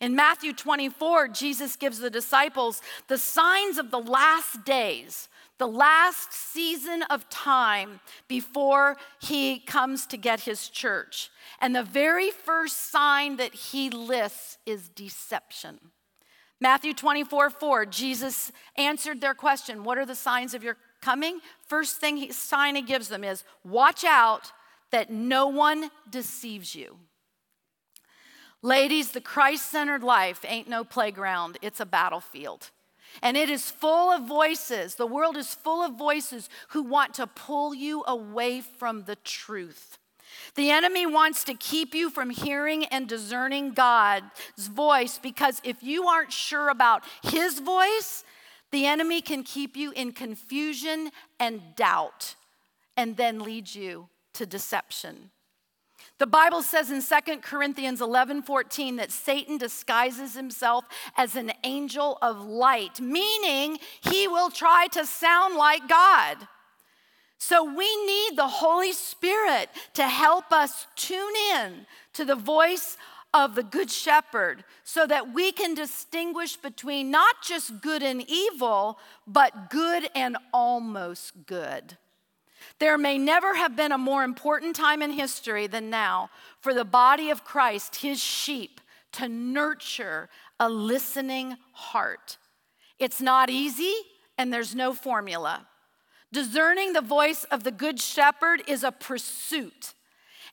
[0.00, 6.32] In Matthew 24, Jesus gives the disciples the signs of the last days the last
[6.32, 11.30] season of time before he comes to get his church.
[11.60, 15.78] And the very first sign that he lists is deception.
[16.60, 21.40] Matthew 24, 4, Jesus answered their question What are the signs of your coming?
[21.66, 24.52] First thing he, sign he gives them is watch out
[24.90, 26.96] that no one deceives you.
[28.62, 32.70] Ladies, the Christ centered life ain't no playground, it's a battlefield.
[33.22, 34.94] And it is full of voices.
[34.94, 39.98] The world is full of voices who want to pull you away from the truth.
[40.54, 46.06] The enemy wants to keep you from hearing and discerning God's voice because if you
[46.06, 48.24] aren't sure about his voice,
[48.70, 52.34] the enemy can keep you in confusion and doubt
[52.96, 55.30] and then lead you to deception.
[56.18, 60.84] The Bible says in 2 Corinthians 11 14 that Satan disguises himself
[61.16, 66.48] as an angel of light, meaning he will try to sound like God.
[67.38, 72.96] So we need the Holy Spirit to help us tune in to the voice
[73.34, 78.98] of the Good Shepherd so that we can distinguish between not just good and evil,
[79.26, 81.98] but good and almost good.
[82.78, 86.84] There may never have been a more important time in history than now for the
[86.84, 88.80] body of Christ, his sheep,
[89.12, 90.28] to nurture
[90.60, 92.36] a listening heart.
[92.98, 93.94] It's not easy,
[94.36, 95.66] and there's no formula.
[96.32, 99.94] Discerning the voice of the Good Shepherd is a pursuit.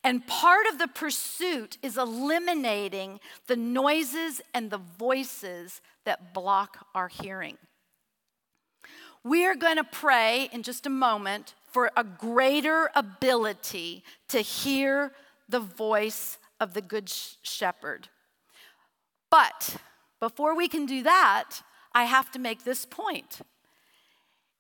[0.04, 7.08] And part of the pursuit is eliminating the noises and the voices that block our
[7.08, 7.58] hearing.
[9.24, 15.12] We are going to pray in just a moment for a greater ability to hear
[15.50, 18.08] the voice of the Good Shepherd.
[19.30, 19.78] But
[20.20, 21.62] before we can do that,
[21.94, 23.42] I have to make this point.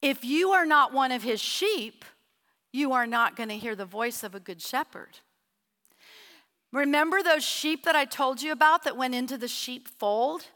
[0.02, 2.04] If you are not one of his sheep,
[2.72, 5.20] you are not going to hear the voice of a good shepherd.
[6.72, 10.48] Remember those sheep that I told you about that went into the sheepfold?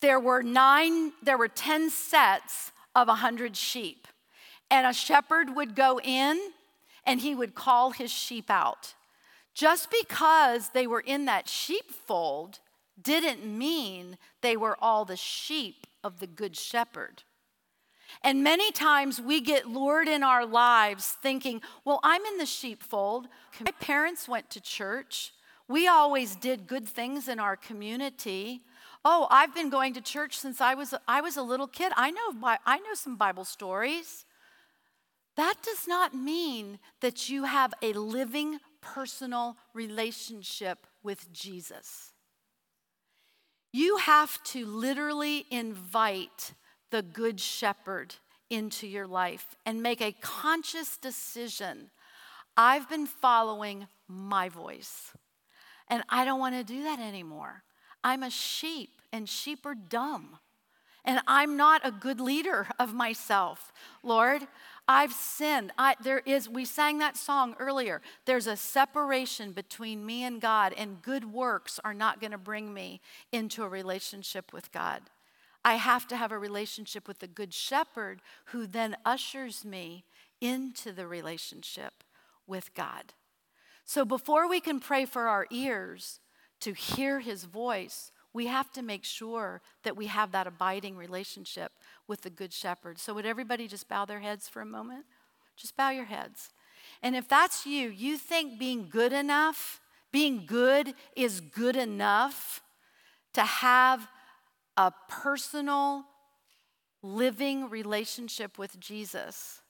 [0.00, 4.08] There were nine, there were 10 sets of 100 sheep.
[4.74, 6.50] And a shepherd would go in
[7.06, 8.94] and he would call his sheep out.
[9.54, 12.58] Just because they were in that sheepfold
[13.00, 17.22] didn't mean they were all the sheep of the good shepherd.
[18.24, 23.28] And many times we get lured in our lives thinking, well, I'm in the sheepfold.
[23.64, 25.32] My parents went to church.
[25.68, 28.62] We always did good things in our community.
[29.04, 31.92] Oh, I've been going to church since I was, I was a little kid.
[31.94, 34.24] I know, I know some Bible stories.
[35.36, 42.12] That does not mean that you have a living personal relationship with Jesus.
[43.72, 46.52] You have to literally invite
[46.90, 48.14] the Good Shepherd
[48.48, 51.90] into your life and make a conscious decision.
[52.56, 55.10] I've been following my voice,
[55.88, 57.64] and I don't want to do that anymore.
[58.04, 60.38] I'm a sheep, and sheep are dumb.
[61.04, 63.72] And I'm not a good leader of myself.
[64.02, 64.46] Lord,
[64.86, 65.72] I've sinned.
[65.78, 68.02] I, there is, we sang that song earlier.
[68.26, 72.74] There's a separation between me and God, and good works are not going to bring
[72.74, 73.00] me
[73.32, 75.02] into a relationship with God.
[75.64, 80.04] I have to have a relationship with the Good Shepherd who then ushers me
[80.40, 82.04] into the relationship
[82.46, 83.14] with God.
[83.86, 86.20] So before we can pray for our ears
[86.60, 91.72] to hear his voice, we have to make sure that we have that abiding relationship
[92.06, 92.98] with the Good Shepherd.
[92.98, 95.04] So, would everybody just bow their heads for a moment?
[95.56, 96.50] Just bow your heads.
[97.02, 99.80] And if that's you, you think being good enough,
[100.12, 102.62] being good is good enough
[103.34, 104.08] to have
[104.76, 106.04] a personal,
[107.02, 109.60] living relationship with Jesus.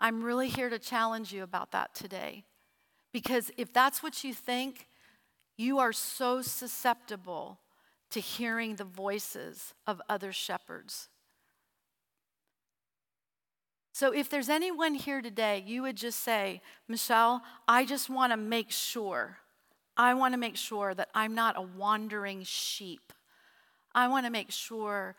[0.00, 2.44] I'm really here to challenge you about that today.
[3.12, 4.86] Because if that's what you think,
[5.56, 7.58] you are so susceptible
[8.10, 11.08] to hearing the voices of other shepherds.
[13.92, 18.36] So, if there's anyone here today, you would just say, Michelle, I just want to
[18.36, 19.38] make sure,
[19.96, 23.12] I want to make sure that I'm not a wandering sheep.
[23.94, 25.16] I want to make sure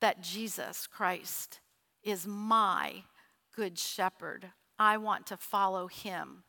[0.00, 1.60] that Jesus Christ
[2.02, 3.04] is my
[3.54, 4.52] good shepherd.
[4.78, 6.44] I want to follow him.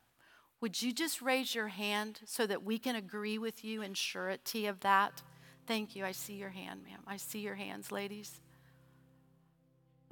[0.61, 4.65] Would you just raise your hand so that we can agree with you in surety
[4.65, 5.21] of that?
[5.67, 6.05] Thank you.
[6.05, 6.99] I see your hand, ma'am.
[7.07, 8.39] I see your hands, ladies.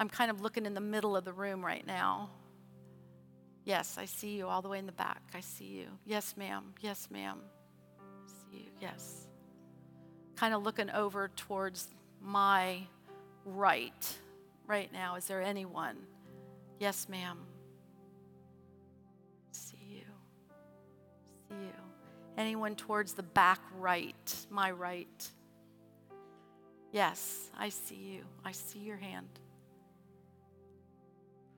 [0.00, 2.30] I'm kind of looking in the middle of the room right now.
[3.64, 5.22] Yes, I see you all the way in the back.
[5.32, 5.86] I see you.
[6.04, 6.74] Yes, ma'am.
[6.80, 7.38] Yes, ma'am.
[7.98, 8.70] I see you.
[8.80, 9.26] Yes.
[10.36, 11.88] Kind of looking over towards
[12.20, 12.80] my
[13.44, 14.16] right
[14.66, 15.14] right now.
[15.14, 15.96] Is there anyone?
[16.78, 17.38] Yes, ma'am.
[19.52, 20.04] See you.
[21.48, 21.72] See you.
[22.36, 25.30] Anyone towards the back right, my right?
[26.94, 28.20] Yes, I see you.
[28.44, 29.26] I see your hand.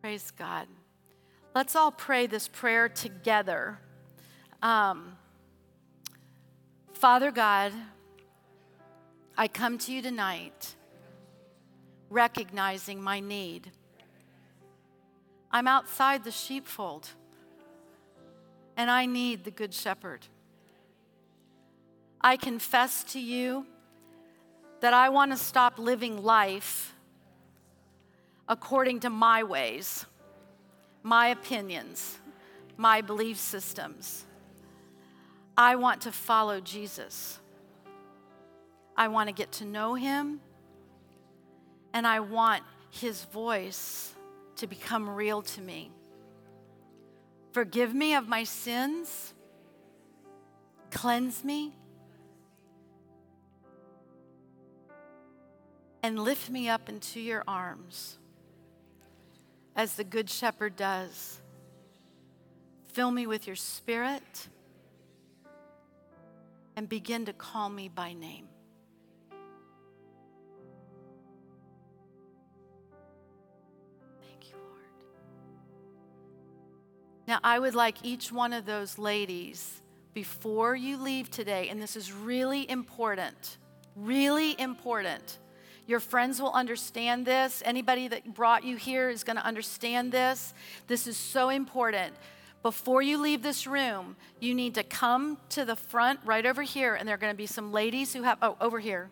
[0.00, 0.66] Praise God.
[1.54, 3.78] Let's all pray this prayer together.
[4.62, 5.18] Um,
[6.94, 7.74] Father God,
[9.36, 10.74] I come to you tonight
[12.08, 13.70] recognizing my need.
[15.50, 17.10] I'm outside the sheepfold
[18.74, 20.28] and I need the Good Shepherd.
[22.22, 23.66] I confess to you
[24.80, 26.94] that I want to stop living life
[28.48, 30.06] according to my ways,
[31.02, 32.18] my opinions,
[32.76, 34.24] my belief systems.
[35.56, 37.38] I want to follow Jesus.
[38.96, 40.40] I want to get to know him,
[41.92, 44.14] and I want his voice
[44.56, 45.90] to become real to me.
[47.52, 49.34] Forgive me of my sins.
[50.90, 51.74] Cleanse me.
[56.06, 58.18] And lift me up into your arms
[59.74, 61.40] as the Good Shepherd does.
[62.92, 64.48] Fill me with your spirit.
[66.76, 68.46] and begin to call me by name.
[74.20, 74.84] Thank you, Lord.
[77.26, 79.82] Now, I would like each one of those ladies,
[80.12, 83.56] before you leave today, and this is really important,
[83.94, 85.38] really important.
[85.86, 87.62] Your friends will understand this.
[87.64, 90.52] Anybody that brought you here is going to understand this.
[90.86, 92.14] This is so important
[92.66, 96.96] before you leave this room, you need to come to the front right over here,
[96.96, 99.08] and there are going to be some ladies who have, oh, over here.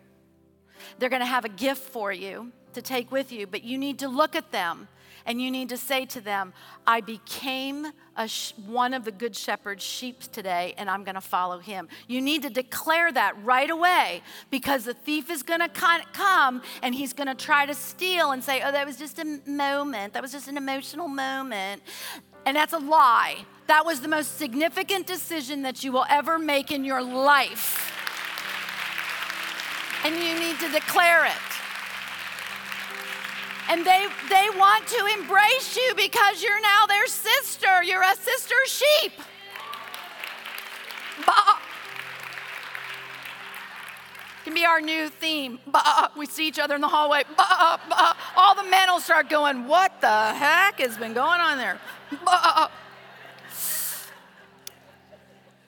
[0.99, 3.99] They're going to have a gift for you to take with you, but you need
[3.99, 4.89] to look at them
[5.25, 6.53] and you need to say to them,
[6.85, 7.87] I became
[8.27, 11.87] sh- one of the good shepherd's sheep today, and I'm going to follow him.
[12.07, 14.21] You need to declare that right away
[14.51, 15.69] because the thief is going to
[16.13, 19.39] come and he's going to try to steal and say, Oh, that was just a
[19.47, 20.13] moment.
[20.13, 21.81] That was just an emotional moment.
[22.45, 23.45] And that's a lie.
[23.67, 27.91] That was the most significant decision that you will ever make in your life.
[30.03, 31.64] And you need to declare it.
[33.69, 37.83] And they, they want to embrace you because you're now their sister.
[37.83, 39.13] You're a sister sheep.
[41.25, 41.59] Bah.
[44.43, 45.59] Can be our new theme.
[45.65, 46.09] Bah.
[46.15, 47.23] We see each other in the hallway.
[47.35, 48.15] Bah, bah.
[48.35, 51.79] All the men will start going, What the heck has been going on there?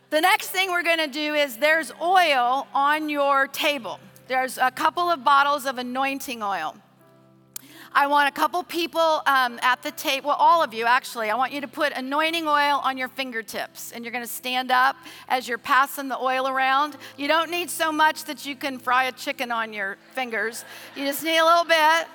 [0.10, 4.00] The next thing we're going to do is there's oil on your table.
[4.30, 6.78] There's a couple of bottles of anointing oil.
[7.98, 11.36] I want a couple people um, at the table, well, all of you actually, I
[11.36, 13.92] want you to put anointing oil on your fingertips.
[13.92, 14.96] And you're going to stand up
[15.28, 16.96] as you're passing the oil around.
[17.18, 20.64] You don't need so much that you can fry a chicken on your fingers,
[20.96, 22.08] you just need a little bit.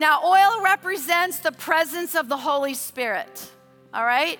[0.00, 3.50] Now, oil represents the presence of the Holy Spirit,
[3.92, 4.38] all right?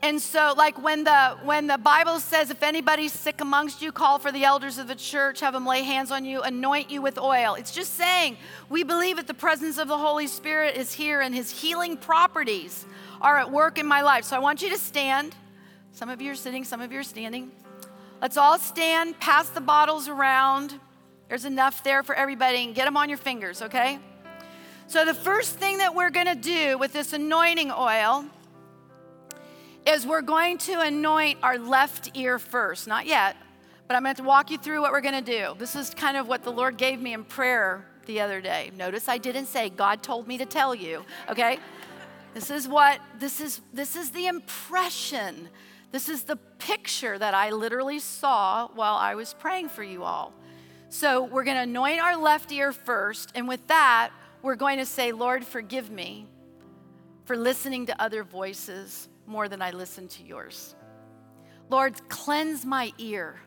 [0.00, 4.20] And so, like when the when the Bible says, if anybody's sick amongst you, call
[4.20, 7.18] for the elders of the church, have them lay hands on you, anoint you with
[7.18, 7.54] oil.
[7.54, 8.36] It's just saying
[8.68, 12.86] we believe that the presence of the Holy Spirit is here and his healing properties
[13.20, 14.24] are at work in my life.
[14.24, 15.34] So I want you to stand.
[15.92, 17.50] Some of you are sitting, some of you are standing.
[18.22, 20.78] Let's all stand, pass the bottles around.
[21.28, 23.98] There's enough there for everybody, and get them on your fingers, okay?
[24.86, 28.24] So, the first thing that we're gonna do with this anointing oil
[29.88, 32.86] is we're going to anoint our left ear first.
[32.86, 33.36] Not yet,
[33.86, 35.54] but I'm going to walk you through what we're going to do.
[35.58, 38.70] This is kind of what the Lord gave me in prayer the other day.
[38.76, 41.58] Notice I didn't say God told me to tell you, okay?
[42.34, 45.48] this is what this is this is the impression.
[45.90, 50.34] This is the picture that I literally saw while I was praying for you all.
[50.90, 54.10] So, we're going to anoint our left ear first, and with that,
[54.42, 56.26] we're going to say, Lord, forgive me
[57.24, 60.74] for listening to other voices more than I listen to yours.
[61.70, 63.40] Lord, cleanse my ear.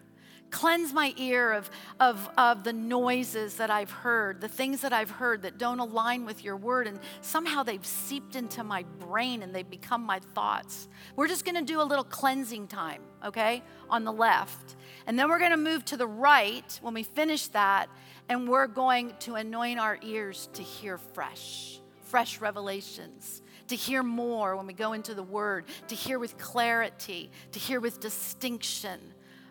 [0.51, 1.71] Cleanse my ear of,
[2.01, 6.25] of, of the noises that I've heard, the things that I've heard that don't align
[6.25, 10.89] with your word, and somehow they've seeped into my brain and they've become my thoughts.
[11.15, 14.75] We're just gonna do a little cleansing time, okay, on the left.
[15.07, 17.89] And then we're gonna move to the right when we finish that,
[18.27, 23.41] and we're going to anoint our ears to hear fresh, fresh revelations,
[23.71, 27.79] to hear more when we go into the Word, to hear with clarity, to hear
[27.79, 28.99] with distinction.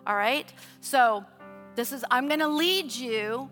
[0.07, 0.53] All right?
[0.83, 1.25] So,
[1.75, 3.49] this is, I'm gonna lead you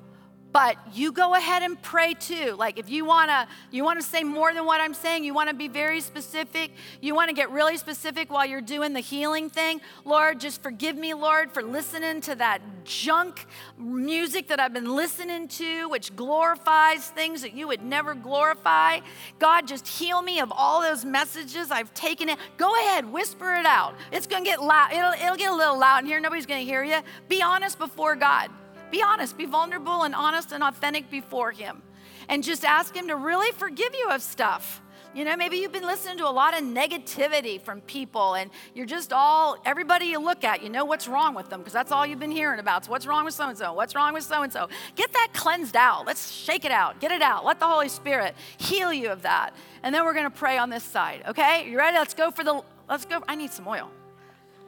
[0.58, 2.56] but you go ahead and pray too.
[2.58, 5.34] Like if you want to you want to say more than what i'm saying you
[5.34, 9.00] want to be very specific you want to get really specific while you're doing the
[9.00, 13.46] healing thing lord just forgive me lord for listening to that junk
[13.78, 18.98] music that i've been listening to which glorifies things that you would never glorify.
[19.38, 23.66] God just heal me of all those messages i've taken it go ahead whisper it
[23.66, 23.94] out.
[24.12, 26.20] It's going to get loud it'll, it'll get a little loud in here.
[26.20, 26.98] Nobody's going to hear you.
[27.28, 28.50] Be honest before god
[28.90, 31.82] be honest, be vulnerable and honest and authentic before Him.
[32.28, 34.82] And just ask Him to really forgive you of stuff.
[35.14, 38.86] You know, maybe you've been listening to a lot of negativity from people and you're
[38.86, 42.06] just all, everybody you look at, you know what's wrong with them because that's all
[42.06, 42.84] you've been hearing about.
[42.84, 43.72] So, what's wrong with so and so?
[43.72, 44.68] What's wrong with so and so?
[44.96, 46.06] Get that cleansed out.
[46.06, 47.00] Let's shake it out.
[47.00, 47.44] Get it out.
[47.44, 49.52] Let the Holy Spirit heal you of that.
[49.82, 51.68] And then we're going to pray on this side, okay?
[51.68, 51.96] You ready?
[51.96, 53.22] Let's go for the, let's go.
[53.26, 53.90] I need some oil.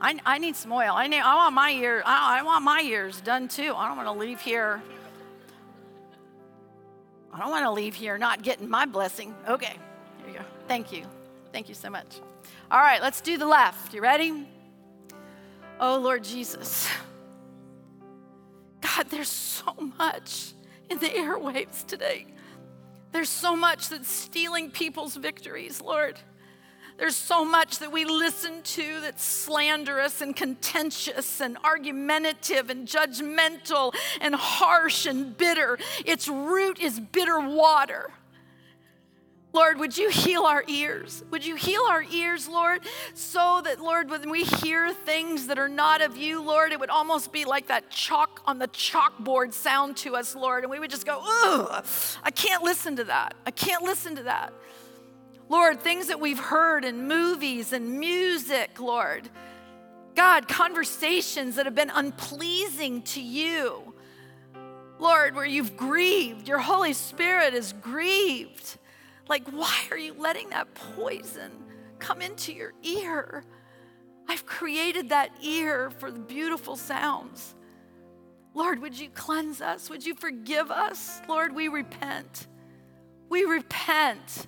[0.01, 0.93] I, I need some oil.
[0.95, 2.03] I, need, I want my ears.
[2.07, 3.75] I, I want my ears done too.
[3.77, 4.83] I don't want to leave here.
[7.33, 9.35] I don't want to leave here not getting my blessing.
[9.47, 9.77] Okay,
[10.19, 10.45] here you go.
[10.67, 11.05] Thank you.
[11.53, 12.21] Thank you so much.
[12.71, 13.93] All right, let's do the left.
[13.93, 14.49] You ready?
[15.79, 16.89] Oh, Lord Jesus.
[18.81, 20.55] God, there's so much
[20.89, 22.27] in the airwaves today.
[23.13, 26.19] There's so much that's stealing people's victories, Lord.
[27.01, 33.95] There's so much that we listen to that's slanderous and contentious and argumentative and judgmental
[34.21, 35.79] and harsh and bitter.
[36.05, 38.11] Its root is bitter water.
[39.55, 41.25] Lord, would you heal our ears?
[41.31, 42.83] Would you heal our ears, Lord,
[43.15, 46.91] so that, Lord, when we hear things that are not of you, Lord, it would
[46.91, 50.91] almost be like that chalk on the chalkboard sound to us, Lord, and we would
[50.91, 51.85] just go, ugh,
[52.23, 53.35] I can't listen to that.
[53.47, 54.53] I can't listen to that.
[55.51, 59.29] Lord, things that we've heard in movies and music, Lord.
[60.15, 63.93] God, conversations that have been unpleasing to you.
[65.01, 68.79] Lord, where you've grieved, your Holy Spirit is grieved.
[69.29, 71.51] Like, why are you letting that poison
[71.99, 73.43] come into your ear?
[74.29, 77.57] I've created that ear for the beautiful sounds.
[78.55, 79.91] Lord, would you cleanse us?
[79.91, 81.21] Would you forgive us?
[81.29, 82.47] Lord, we repent.
[83.29, 84.47] We repent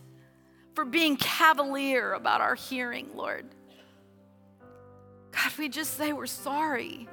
[0.74, 3.46] for being cavalier about our hearing, Lord.
[5.32, 7.08] God, we just say we're sorry.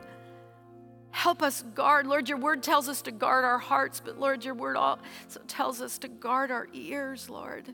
[1.12, 2.06] Help us guard.
[2.06, 5.82] Lord, your word tells us to guard our hearts, but Lord, your word also tells
[5.82, 7.74] us to guard our ears, Lord.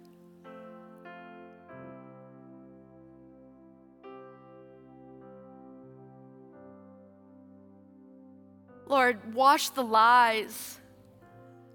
[8.87, 10.79] Lord, wash the lies,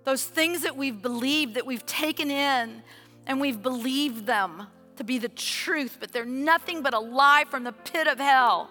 [0.05, 2.83] those things that we've believed, that we've taken in,
[3.31, 4.67] and we've believed them
[4.97, 8.69] to be the truth, but they're nothing but a lie from the pit of hell.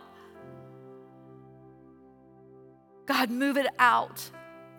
[3.06, 4.30] God, move it out.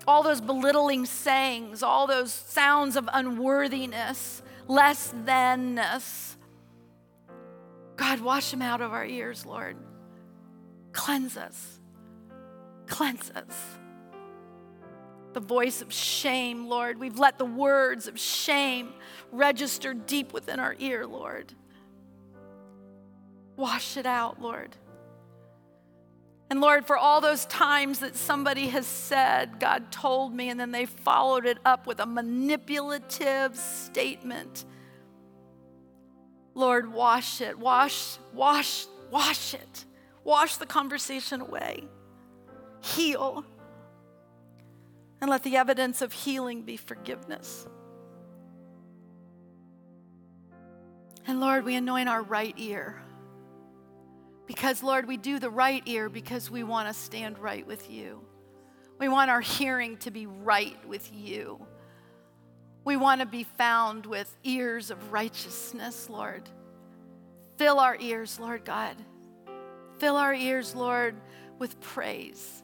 [0.07, 6.37] All those belittling sayings, all those sounds of unworthiness, less thanness.
[7.97, 9.79] God, wash them out of our ears, Lord.
[10.93, 11.81] Cleanse us.
[12.87, 13.79] Cleanse us
[15.33, 16.99] the voice of shame, Lord.
[16.99, 18.93] We've let the words of shame
[19.31, 21.53] register deep within our ear, Lord.
[23.57, 24.77] Wash it out, Lord.
[26.51, 30.73] And Lord, for all those times that somebody has said, God told me, and then
[30.73, 34.65] they followed it up with a manipulative statement.
[36.55, 39.85] Lord, wash it, wash, wash, wash it.
[40.25, 41.85] Wash the conversation away.
[42.81, 43.45] Heal
[45.21, 47.67] and let the evidence of healing be forgiveness.
[51.27, 53.03] And Lord, we anoint our right ear.
[54.47, 58.21] Because, Lord, we do the right ear because we want to stand right with you.
[58.99, 61.65] We want our hearing to be right with you.
[62.85, 66.49] We want to be found with ears of righteousness, Lord.
[67.57, 68.97] Fill our ears, Lord God.
[69.99, 71.15] Fill our ears, Lord,
[71.59, 72.63] with praise.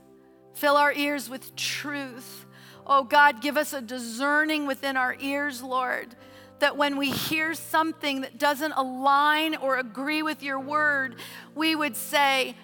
[0.55, 2.46] Fill our ears with truth.
[2.87, 6.15] Oh God, give us a discerning within our ears, Lord,
[6.61, 11.17] that when we hear something that doesn't align or agree with your word,
[11.57, 12.55] we would say,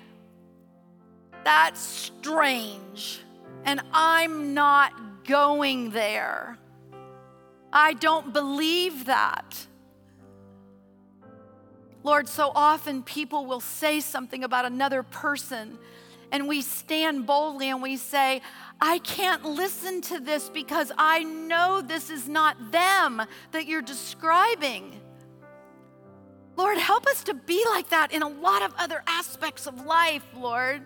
[1.44, 3.20] That's strange,
[3.64, 4.92] and I'm not
[5.24, 6.56] going there.
[7.72, 9.66] I don't believe that.
[12.04, 15.78] Lord, so often people will say something about another person,
[16.30, 18.40] and we stand boldly and we say,
[18.84, 23.22] I can't listen to this because I know this is not them
[23.52, 25.00] that you're describing.
[26.56, 30.24] Lord, help us to be like that in a lot of other aspects of life,
[30.36, 30.82] Lord.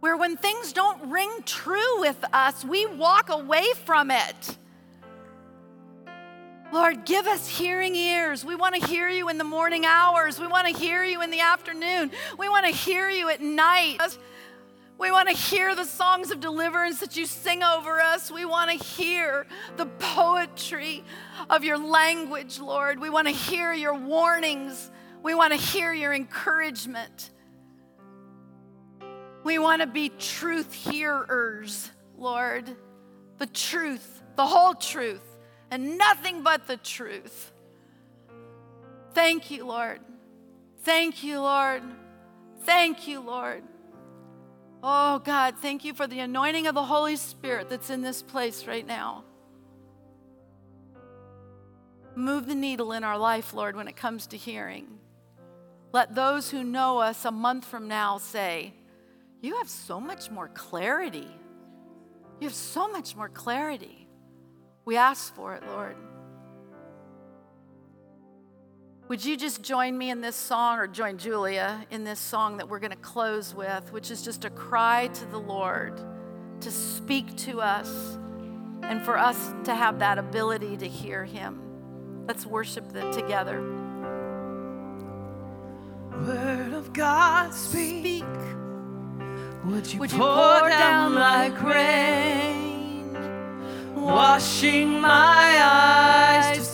[0.00, 4.58] Where when things don't ring true with us, we walk away from it.
[6.74, 8.44] Lord, give us hearing ears.
[8.44, 10.38] We want to hear you in the morning hours.
[10.38, 12.10] We want to hear you in the afternoon.
[12.36, 14.18] We want to hear you at night.
[14.96, 18.30] We want to hear the songs of deliverance that you sing over us.
[18.30, 21.04] We want to hear the poetry
[21.50, 23.00] of your language, Lord.
[23.00, 24.90] We want to hear your warnings.
[25.22, 27.30] We want to hear your encouragement.
[29.42, 32.70] We want to be truth hearers, Lord.
[33.38, 35.22] The truth, the whole truth,
[35.72, 37.52] and nothing but the truth.
[39.12, 40.00] Thank you, Lord.
[40.82, 41.82] Thank you, Lord.
[42.62, 43.64] Thank you, Lord.
[44.86, 48.66] Oh, God, thank you for the anointing of the Holy Spirit that's in this place
[48.66, 49.24] right now.
[52.14, 54.98] Move the needle in our life, Lord, when it comes to hearing.
[55.92, 58.74] Let those who know us a month from now say,
[59.40, 61.28] You have so much more clarity.
[62.38, 64.06] You have so much more clarity.
[64.84, 65.96] We ask for it, Lord.
[69.08, 72.70] Would you just join me in this song, or join Julia in this song that
[72.70, 76.00] we're going to close with, which is just a cry to the Lord
[76.62, 78.16] to speak to us
[78.82, 81.60] and for us to have that ability to hear Him?
[82.26, 83.60] Let's worship them together.
[86.22, 88.24] Word of God, speak.
[89.66, 93.14] Would you, Would you pour, pour down down like rain,
[93.94, 96.73] washing my eyes to see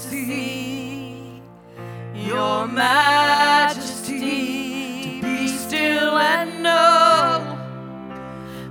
[2.31, 4.21] your majesty?
[5.21, 7.59] To be still and know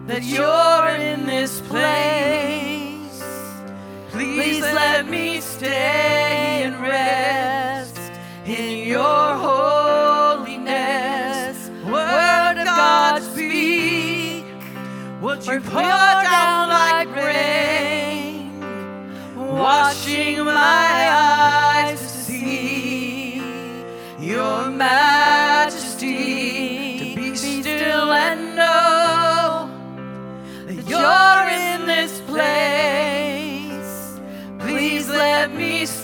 [0.07, 3.21] that you're in this place.
[4.11, 7.99] Please let me stay and rest
[8.45, 10.77] in your holiness.
[11.85, 14.45] Word of God, speak.
[15.21, 18.61] Would you pour down like rain,
[19.35, 22.08] washing my eyes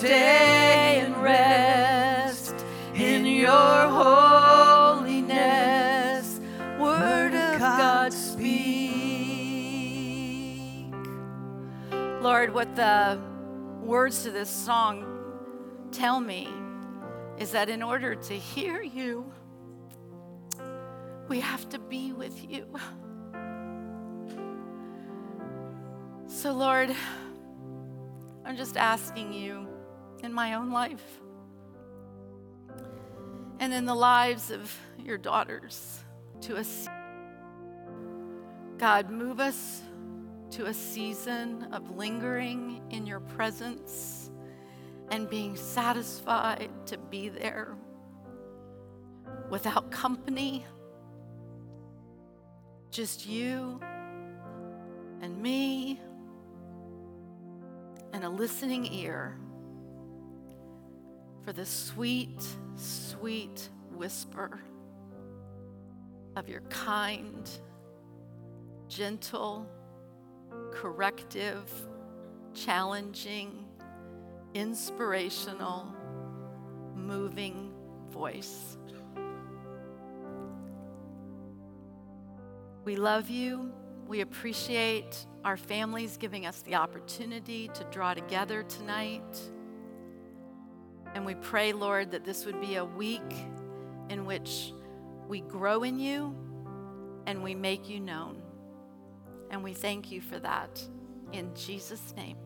[0.05, 2.55] stay and rest
[2.93, 3.87] in your
[4.83, 5.19] holiness.
[6.79, 8.45] Word of God, speak.
[12.21, 13.19] Lord, what the
[13.81, 15.05] words to this song
[15.91, 16.47] tell me
[17.37, 19.31] is that in order to hear you,
[21.27, 22.65] we have to be with you.
[26.27, 26.95] So, Lord,
[28.45, 29.67] I'm just asking you
[30.23, 31.03] in my own life
[33.59, 35.99] and in the lives of your daughters
[36.41, 36.63] to a
[38.77, 39.81] God, move us
[40.51, 44.24] to a season of lingering in your presence
[45.11, 47.75] and being satisfied to be there
[49.49, 50.65] without company,
[52.89, 53.79] just you
[55.21, 55.99] and me
[58.13, 59.37] and a listening ear
[61.43, 62.43] for the sweet,
[62.75, 64.59] sweet whisper
[66.35, 67.49] of your kind,
[68.87, 69.67] gentle,
[70.71, 71.69] corrective,
[72.53, 73.64] challenging,
[74.55, 75.93] inspirational,
[76.95, 77.73] moving
[78.09, 78.77] voice.
[82.85, 83.71] We love you.
[84.07, 89.21] We appreciate our families giving us the opportunity to draw together tonight.
[91.13, 93.21] And we pray, Lord, that this would be a week
[94.09, 94.73] in which
[95.27, 96.33] we grow in you
[97.25, 98.41] and we make you known.
[99.51, 100.81] And we thank you for that.
[101.33, 102.37] In Jesus' name,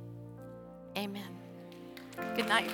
[0.98, 1.39] amen.
[2.36, 2.70] Good night.